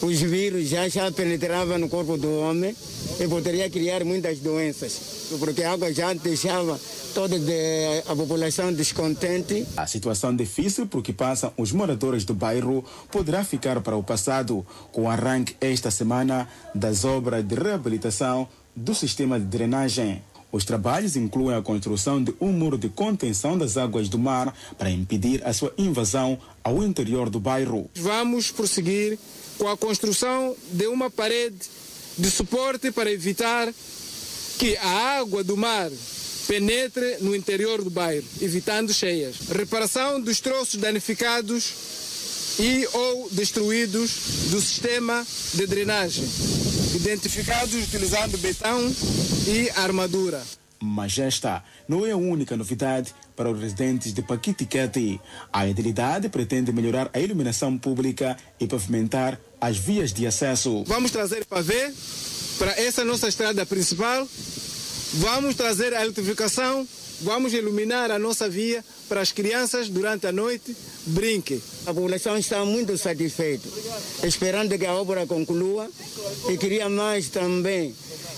[0.00, 2.74] os vírus já, já penetravam no corpo do homem
[3.20, 6.78] e poderia criar muitas doenças, porque a água já deixava
[7.14, 7.36] toda
[8.06, 9.66] a população descontente.
[9.76, 14.64] A situação difícil por que passam os moradores do bairro poderá ficar para o passado,
[14.92, 20.22] com o arranque esta semana das obras de reabilitação do sistema de drenagem.
[20.50, 24.90] Os trabalhos incluem a construção de um muro de contenção das águas do mar para
[24.90, 27.90] impedir a sua invasão ao interior do bairro.
[27.94, 29.18] Vamos prosseguir
[29.58, 31.58] com a construção de uma parede
[32.16, 33.72] de suporte para evitar
[34.58, 35.90] que a água do mar
[36.46, 39.36] penetre no interior do bairro, evitando cheias.
[39.50, 41.74] Reparação dos troços danificados
[42.58, 44.10] e ou destruídos
[44.50, 46.24] do sistema de drenagem,
[46.94, 48.92] identificados utilizando betão
[49.46, 50.42] e armadura.
[50.80, 55.20] Mas esta não é a única novidade para os residentes de Paquitiquete.
[55.52, 60.84] A entidade pretende melhorar a iluminação pública e pavimentar as vias de acesso.
[60.86, 61.92] Vamos trazer pavê
[62.58, 64.26] para essa nossa estrada principal,
[65.14, 66.86] vamos trazer a eletrificação,
[67.22, 71.60] vamos iluminar a nossa via para as crianças durante a noite brinquem.
[71.86, 73.68] A população está muito satisfeita,
[74.24, 75.88] esperando que a obra conclua
[76.48, 77.94] e queria mais também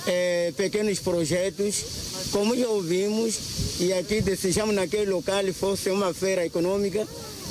[0.07, 1.85] eh, pequenos projetos,
[2.31, 3.39] como já ouvimos,
[3.81, 7.07] e aqui desejamos naquele local fosse uma feira econômica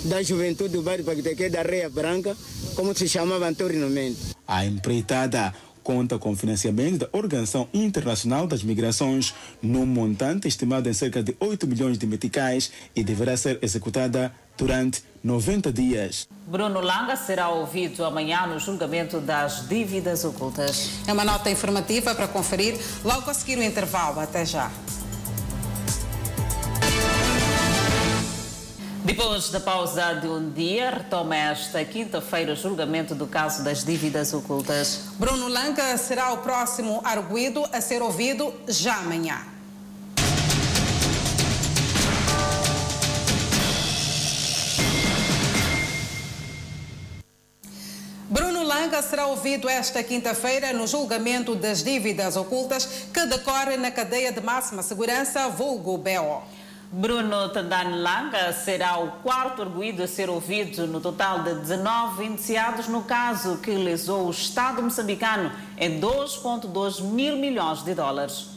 [0.06, 2.36] da juventude do bairro Paquiteque da Reia Branca,
[2.76, 4.18] como se chamava anteriormente.
[4.48, 5.54] A empreitada
[5.90, 11.66] conta com financiamento da Organização Internacional das Migrações, num montante estimado em cerca de 8
[11.66, 16.28] milhões de meticais e deverá ser executada durante 90 dias.
[16.46, 20.92] Bruno Langa será ouvido amanhã no julgamento das dívidas ocultas.
[21.08, 24.20] É uma nota informativa para conferir logo a seguir o intervalo.
[24.20, 24.70] Até já.
[29.10, 34.36] Depois da pausa de um dia, retoma esta quinta-feira o julgamento do caso das dívidas
[34.36, 35.06] ocultas.
[35.18, 39.42] Bruno Langa será o próximo arguído a ser ouvido já amanhã.
[48.30, 54.32] Bruno Langa será ouvido esta quinta-feira no julgamento das dívidas ocultas que decorre na cadeia
[54.32, 56.59] de máxima segurança, vulgo BO.
[56.92, 62.88] Bruno Tandane Langa será o quarto arguído a ser ouvido no total de 19 indiciados
[62.88, 68.48] no caso que lesou o Estado moçambicano em 2,2 mil milhões de dólares.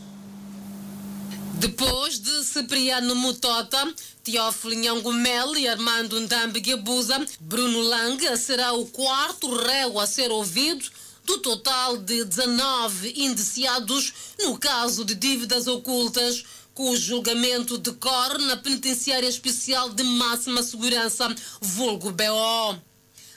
[1.56, 3.92] Depois de Cipriano Mutota,
[4.24, 10.90] Teófilo Nhangumel e Armando Ndambi Gabuza, Bruno Langa será o quarto réu a ser ouvido
[11.24, 16.44] do total de 19 indiciados no caso de dívidas ocultas
[16.74, 22.78] cujo julgamento decorre na Penitenciária Especial de Máxima Segurança, vulgo BO.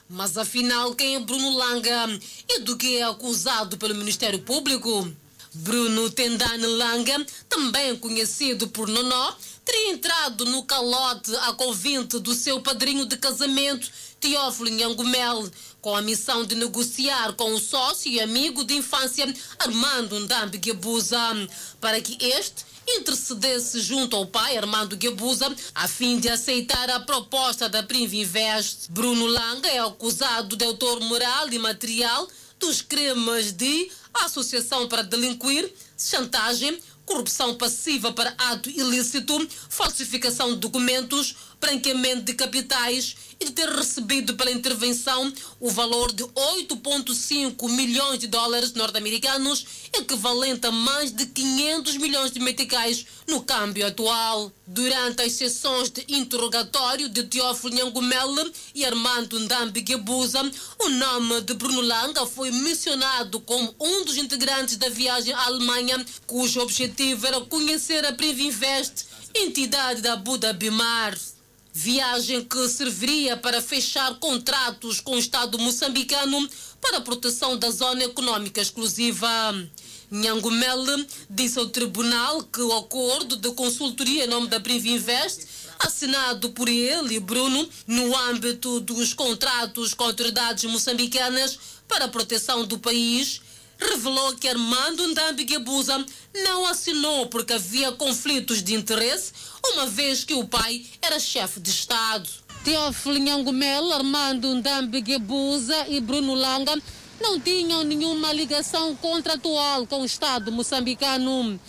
[0.10, 5.12] Mas afinal, quem é Bruno Langa e do que é acusado pelo Ministério Público?
[5.54, 12.62] Bruno Tendane Langa, também conhecido por Nonó, teria entrado no calote a convite do seu
[12.62, 15.50] padrinho de casamento, Teófilo Nhangumel,
[15.82, 21.18] com a missão de negociar com o sócio e amigo de infância Armando Ndambi Gabuza,
[21.80, 27.68] para que este intercedesse junto ao pai Armando Guebuza a fim de aceitar a proposta
[27.68, 28.90] da Privinvest.
[28.90, 32.28] Bruno Langa é acusado de autor moral e material
[32.60, 41.36] dos crimes de associação para delinquir, chantagem, corrupção passiva para ato ilícito, falsificação de documentos,
[41.60, 48.28] branqueamento de capitais e de ter recebido pela intervenção o valor de 8,5 milhões de
[48.28, 54.52] dólares norte-americanos, equivalente a mais de 500 milhões de meticais no câmbio atual.
[54.68, 60.42] Durante as sessões de interrogatório de Teófilo Nhangumele e Armando Ndambi Gebuza,
[60.80, 66.04] o nome de Bruno Langa foi mencionado como um dos integrantes da viagem à Alemanha,
[66.26, 71.16] cujo objetivo era conhecer a Privinvest, entidade da Buda Bimar.
[71.78, 76.50] Viagem que serviria para fechar contratos com o Estado moçambicano
[76.80, 79.28] para a proteção da zona econômica exclusiva.
[80.10, 85.46] Nhangumele disse ao tribunal que o acordo de consultoria em nome da Privinvest,
[85.78, 91.60] assinado por ele e Bruno, no âmbito dos contratos com autoridades moçambicanas
[91.90, 93.42] para a proteção do país,
[93.80, 99.34] revelou que Armando Ndambi Guebuza não assinou porque havia conflitos de interesse,
[99.66, 102.30] uma vez que o pai era chefe de Estado.
[102.64, 106.76] Teófilo Nhangumel, Armando Ndambi Guebuza e Bruno Langa
[107.22, 111.60] não tinham nenhuma ligação contratual com o Estado moçambicano.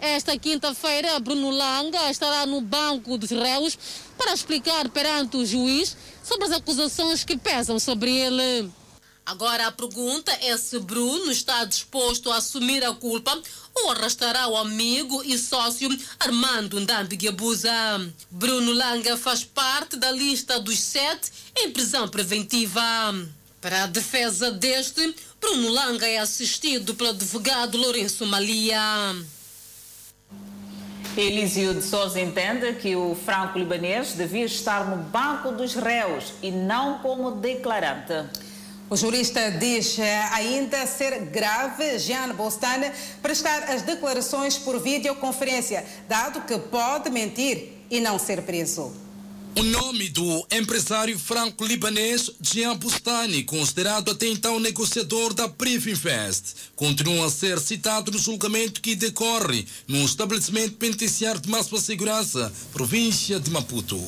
[0.00, 3.78] Esta quinta-feira, Bruno Langa estará no banco dos réus
[4.18, 8.70] para explicar perante o juiz sobre as acusações que pesam sobre ele.
[9.26, 13.40] Agora a pergunta é se Bruno está disposto a assumir a culpa
[13.74, 15.88] ou arrastará o amigo e sócio
[16.20, 17.72] Armando Ndambi Guebuza.
[18.30, 22.82] Bruno Langa faz parte da lista dos sete em prisão preventiva.
[23.62, 28.78] Para a defesa deste, Bruno Langa é assistido pelo advogado Lourenço Malia.
[31.16, 36.98] Elísio de Souza entende que o franco-libanês devia estar no banco dos réus e não
[36.98, 38.28] como declarante.
[38.94, 39.96] O jurista diz
[40.30, 47.98] ainda ser grave Jean Bostane prestar as declarações por videoconferência, dado que pode mentir e
[47.98, 48.92] não ser preso.
[49.58, 57.30] O nome do empresário franco-libanês Jean Bustani, considerado até então negociador da Privinvest, continua a
[57.30, 64.00] ser citado no julgamento que decorre no estabelecimento penitenciário de máxima segurança, província de Maputo.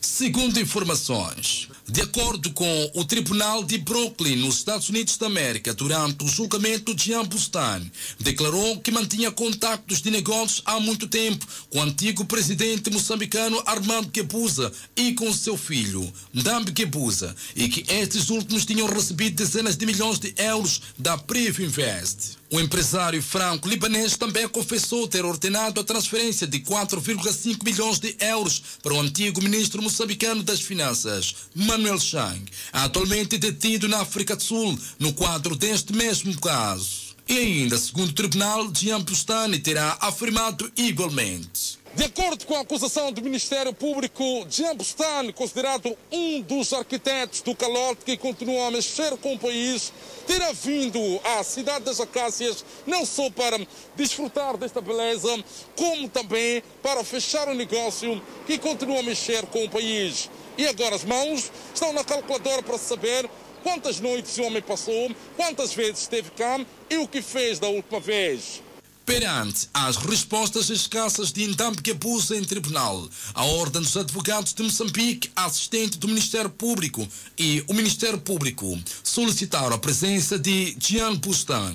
[0.00, 6.24] Segundo informações, de acordo com o Tribunal de Brooklyn, nos Estados Unidos da América, durante
[6.24, 7.82] o julgamento de Ambustan,
[8.18, 14.08] declarou que mantinha contactos de negócios há muito tempo com o antigo presidente moçambicano Armando
[14.08, 19.84] Guebuza e com seu filho, Ndambi Guebuza, e que estes últimos tinham recebido dezenas de
[19.84, 22.39] milhões de euros da Privinvest.
[22.52, 28.92] O empresário franco-libanês também confessou ter ordenado a transferência de 4,5 milhões de euros para
[28.92, 32.42] o antigo ministro moçambicano das Finanças, Manuel Chang,
[32.72, 37.14] atualmente detido na África do Sul, no quadro deste mesmo caso.
[37.28, 41.79] E ainda, segundo o tribunal, Jean Bustani terá afirmado igualmente.
[41.92, 47.52] De acordo com a acusação do Ministério Público, Jean Bustani, considerado um dos arquitetos do
[47.52, 49.92] calote que continua a mexer com o país,
[50.24, 53.58] terá vindo à cidade das Acácias não só para
[53.96, 59.70] desfrutar desta beleza, como também para fechar o negócio que continua a mexer com o
[59.70, 60.30] país.
[60.56, 63.28] E agora as mãos estão na calculadora para saber
[63.64, 67.98] quantas noites o homem passou, quantas vezes esteve cá e o que fez da última
[67.98, 68.62] vez.
[69.04, 75.30] Perante as respostas escassas de Ndambi Gabuza em tribunal, a Ordem dos Advogados de Moçambique,
[75.34, 81.74] assistente do Ministério Público e o Ministério Público solicitaram a presença de Jean Bustan.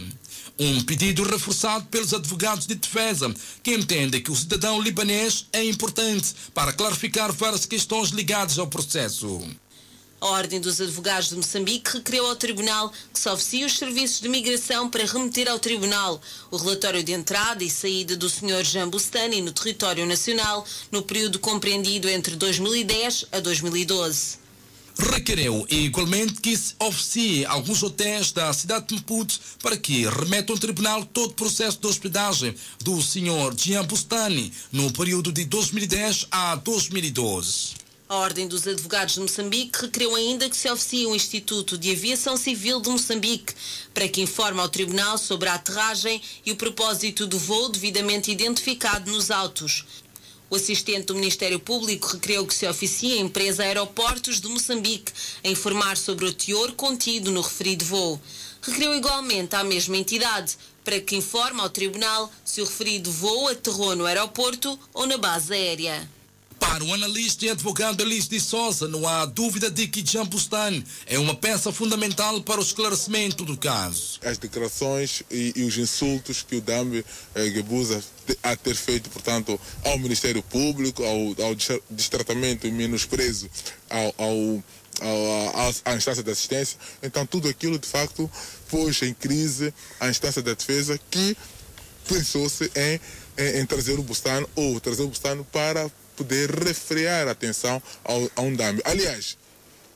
[0.58, 6.34] Um pedido reforçado pelos advogados de defesa, que entendem que o cidadão libanês é importante
[6.54, 9.46] para clarificar várias questões ligadas ao processo.
[10.26, 14.28] A Ordem dos Advogados de Moçambique requereu ao Tribunal que se oficie os serviços de
[14.28, 16.20] migração para remeter ao Tribunal
[16.50, 18.64] o relatório de entrada e saída do Sr.
[18.64, 24.40] Jean Bustani no território nacional no período compreendido entre 2010 a 2012
[24.98, 30.60] requereu igualmente que se oficie alguns hotéis da cidade de Maputo para que remetam ao
[30.60, 33.54] tribunal todo o processo de hospedagem do Sr.
[33.56, 37.85] Jean Bustani no período de 2010 a 2012.
[38.08, 42.38] A Ordem dos Advogados de Moçambique requereu ainda que se oficie o Instituto de Aviação
[42.38, 43.56] Civil de Moçambique
[43.96, 49.12] para que informe ao Tribunal sobre a aterragem e o propósito do voo devidamente identificado
[49.12, 49.86] nos autos.
[50.52, 55.12] O assistente do Ministério Público requereu que se oficie a empresa Aeroportos de Moçambique
[55.44, 58.22] a informar sobre o teor contido no referido voo.
[58.62, 63.96] Requereu igualmente à mesma entidade para que informe ao Tribunal se o referido voo aterrou
[63.96, 66.08] no aeroporto ou na base aérea.
[66.60, 70.84] Para o analista e advogado Elis de Souza, não há dúvida de que Jean Bustan
[71.06, 74.20] é uma peça fundamental para o esclarecimento do caso.
[74.24, 77.64] As declarações e, e os insultos que o Dambi eh,
[78.44, 81.56] a ter feito, portanto, ao Ministério Público, ao, ao
[81.90, 83.50] destratamento e menosprezo
[83.90, 84.64] ao, ao
[85.84, 86.78] à instância de assistência.
[87.04, 88.30] Então, tudo aquilo, de facto,
[88.70, 91.36] pôs em crise a instância da defesa que
[92.08, 93.00] pensou-se em,
[93.38, 98.32] em, em, trazer o Bustano ou trazer o Bustano para poder refrear a atenção ao,
[98.36, 98.82] a um dame.
[98.86, 99.38] Aliás,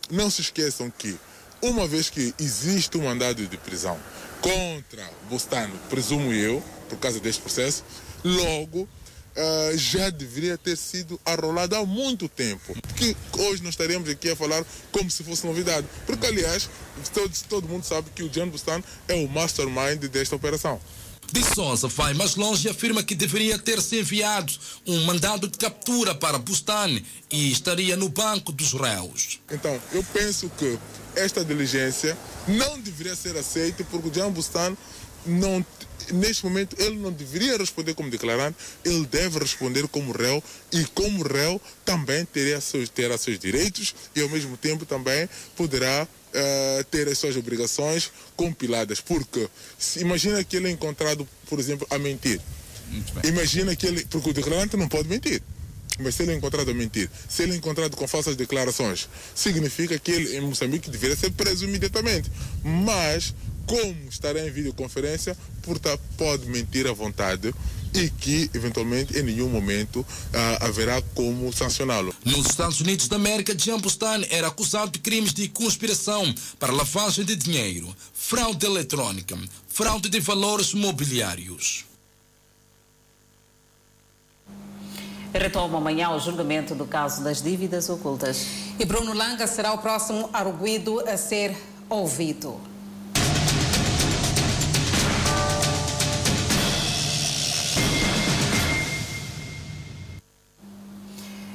[0.09, 1.17] não se esqueçam que,
[1.61, 3.99] uma vez que existe um mandado de prisão
[4.41, 7.83] contra Bustano, presumo eu, por causa deste processo,
[8.23, 8.87] logo
[9.39, 12.75] uh, já deveria ter sido arrolado há muito tempo.
[12.95, 15.87] Que hoje nós estaremos aqui a falar como se fosse novidade.
[16.05, 16.69] Porque, aliás,
[17.13, 20.79] todo, todo mundo sabe que o John Bustan é o mastermind desta operação.
[21.31, 24.51] De Souza vai mais longe e afirma que deveria ter-se enviado
[24.87, 29.39] um mandado de captura para Bustani e estaria no banco dos réus.
[29.51, 30.79] Então, eu penso que
[31.15, 32.17] esta diligência
[32.47, 34.77] não deveria ser aceita porque o Jean Bustani
[35.25, 35.65] não
[36.11, 41.23] neste momento ele não deveria responder como declarante, ele deve responder como réu e como
[41.23, 47.07] réu também teria seus, terá seus direitos e ao mesmo tempo também poderá uh, ter
[47.07, 48.99] as suas obrigações compiladas.
[48.99, 49.47] Porque
[49.77, 52.41] se, imagina que ele é encontrado, por exemplo, a mentir.
[53.23, 54.05] Imagina que ele.
[54.05, 55.41] Porque o declarante não pode mentir.
[55.99, 59.99] Mas se ele é encontrado a mentir, se ele é encontrado com falsas declarações, significa
[59.99, 62.31] que ele em Moçambique deveria ser preso imediatamente.
[62.63, 63.35] Mas,
[63.69, 67.53] como estará em videoconferência, portanto, pode mentir à vontade
[67.93, 70.05] e que, eventualmente, em nenhum momento uh,
[70.65, 72.13] haverá como sancioná-lo.
[72.25, 77.23] Nos Estados Unidos da América, Jean Bustan era acusado de crimes de conspiração para lavagem
[77.23, 81.85] de dinheiro, fraude eletrônica, fraude de valores mobiliários.
[85.31, 88.47] Retoma amanhã o julgamento do caso das dívidas ocultas.
[88.79, 91.55] E Bruno Langa será o próximo arguído a ser
[91.87, 92.68] ouvido.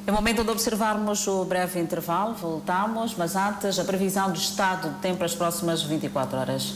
[0.07, 2.34] É momento de observarmos o breve intervalo.
[2.34, 6.74] Voltamos, mas antes, a previsão do estado de tempo para as próximas 24 horas.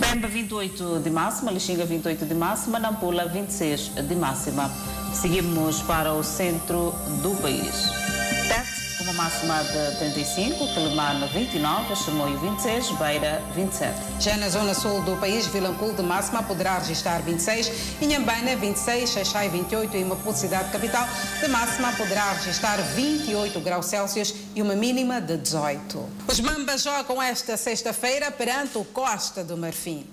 [0.00, 4.70] Pemba 28 de máxima, Lixinga 28 de máxima, Nampula 26 de máxima.
[5.12, 7.90] Seguimos para o centro do país.
[8.48, 13.94] Com uma máxima de 35, Quelimane 29, Chimoio 26, Beira 27.
[14.20, 17.70] Já na zona sul do país, Vilanculo de máxima poderá registrar 26,
[18.02, 21.06] Inhambana 26, Xaixai 28 e Maputo cidade capital
[21.40, 26.08] de máxima poderá registrar 28 graus Celsius e uma mínima de 18.
[26.26, 30.04] Os Mambas jogam esta sexta-feira perante o Costa do Marfim.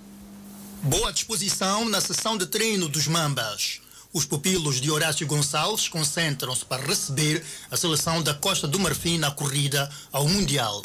[0.83, 3.82] Boa disposição na sessão de treino dos Mambas.
[4.13, 9.31] Os pupilos de Horácio Gonçalves concentram-se para receber a seleção da Costa do Marfim na
[9.31, 10.83] corrida ao Mundial.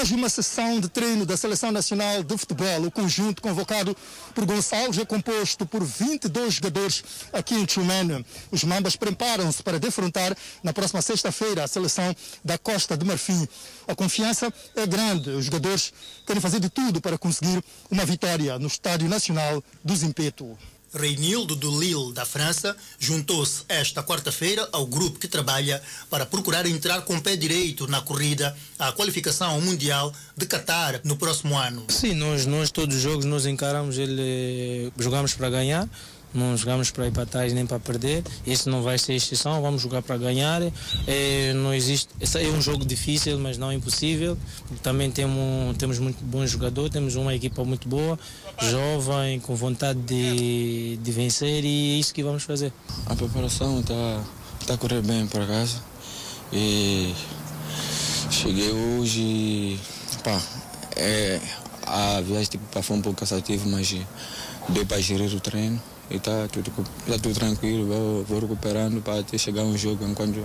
[0.00, 2.86] Mais uma sessão de treino da Seleção Nacional de Futebol.
[2.86, 3.94] O conjunto convocado
[4.34, 8.24] por Gonçalves é composto por 22 jogadores aqui em Chumene.
[8.50, 13.46] Os Mambas preparam-se para defrontar na próxima sexta-feira a seleção da Costa do Marfim.
[13.86, 15.28] A confiança é grande.
[15.28, 15.92] Os jogadores
[16.26, 20.56] querem fazer de tudo para conseguir uma vitória no Estádio Nacional do Zimpeto.
[20.94, 27.02] Reinildo do Lille, da França, juntou-se esta quarta-feira ao grupo que trabalha para procurar entrar
[27.02, 31.84] com o pé direito na corrida à qualificação Mundial de Qatar no próximo ano.
[31.88, 35.88] Sim, nós, nós todos os jogos nós encaramos ele, jogamos para ganhar,
[36.32, 38.22] não jogamos para ir para trás nem para perder.
[38.46, 40.62] Esse não vai ser exceção, vamos jogar para ganhar.
[41.06, 44.36] É, não existe, é um jogo difícil, mas não impossível.
[44.82, 48.18] Também temos, temos muito bons jogadores, temos uma equipa muito boa,
[48.60, 52.72] jovem, com vontade de, de vencer e é isso que vamos fazer.
[53.06, 54.24] A preparação está
[54.66, 55.82] tá a correr bem por acaso.
[56.52, 57.14] E
[58.30, 59.78] cheguei hoje.
[60.24, 60.40] Pá,
[60.96, 61.40] é,
[61.86, 63.94] a viagem tipo, foi um pouco cansativa, mas
[64.68, 65.80] deu para gerir o treino
[66.10, 66.70] e está tudo,
[67.06, 70.44] tá tudo tranquilo, vou, vou recuperando para até chegar um jogo enquanto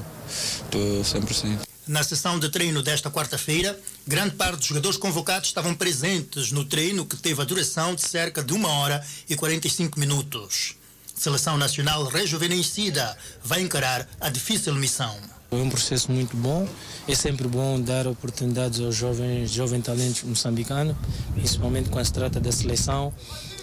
[0.64, 1.62] estou 100%.
[1.88, 7.06] Na sessão de treino desta quarta-feira, grande parte dos jogadores convocados estavam presentes no treino
[7.06, 10.76] que teve a duração de cerca de uma hora e 45 minutos.
[11.16, 15.16] Seleção Nacional rejuvenescida vai encarar a difícil missão.
[15.52, 16.68] É um processo muito bom.
[17.08, 20.96] É sempre bom dar oportunidades aos jovens, jovens talentos moçambicanos,
[21.34, 23.14] principalmente quando se trata da seleção.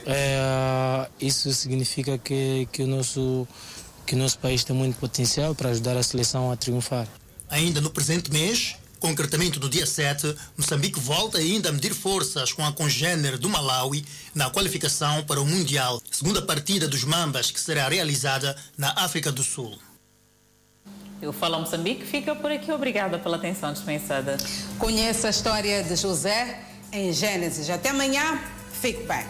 [0.06, 3.46] É, isso significa que, que, o nosso,
[4.06, 7.06] que o nosso país tem muito potencial para ajudar a seleção a triunfar.
[7.48, 12.64] Ainda no presente mês, concretamente no dia 7, Moçambique volta ainda a medir forças com
[12.64, 17.88] a congênere do Malawi na qualificação para o Mundial, segunda partida dos Mambas que será
[17.88, 19.78] realizada na África do Sul.
[21.20, 22.72] Eu Falo Moçambique fica por aqui.
[22.72, 24.36] Obrigada pela atenção dispensada.
[24.76, 26.60] Conheça a história de José
[26.92, 27.70] em Gênesis.
[27.70, 28.40] Até amanhã.
[28.72, 29.24] Fique bem.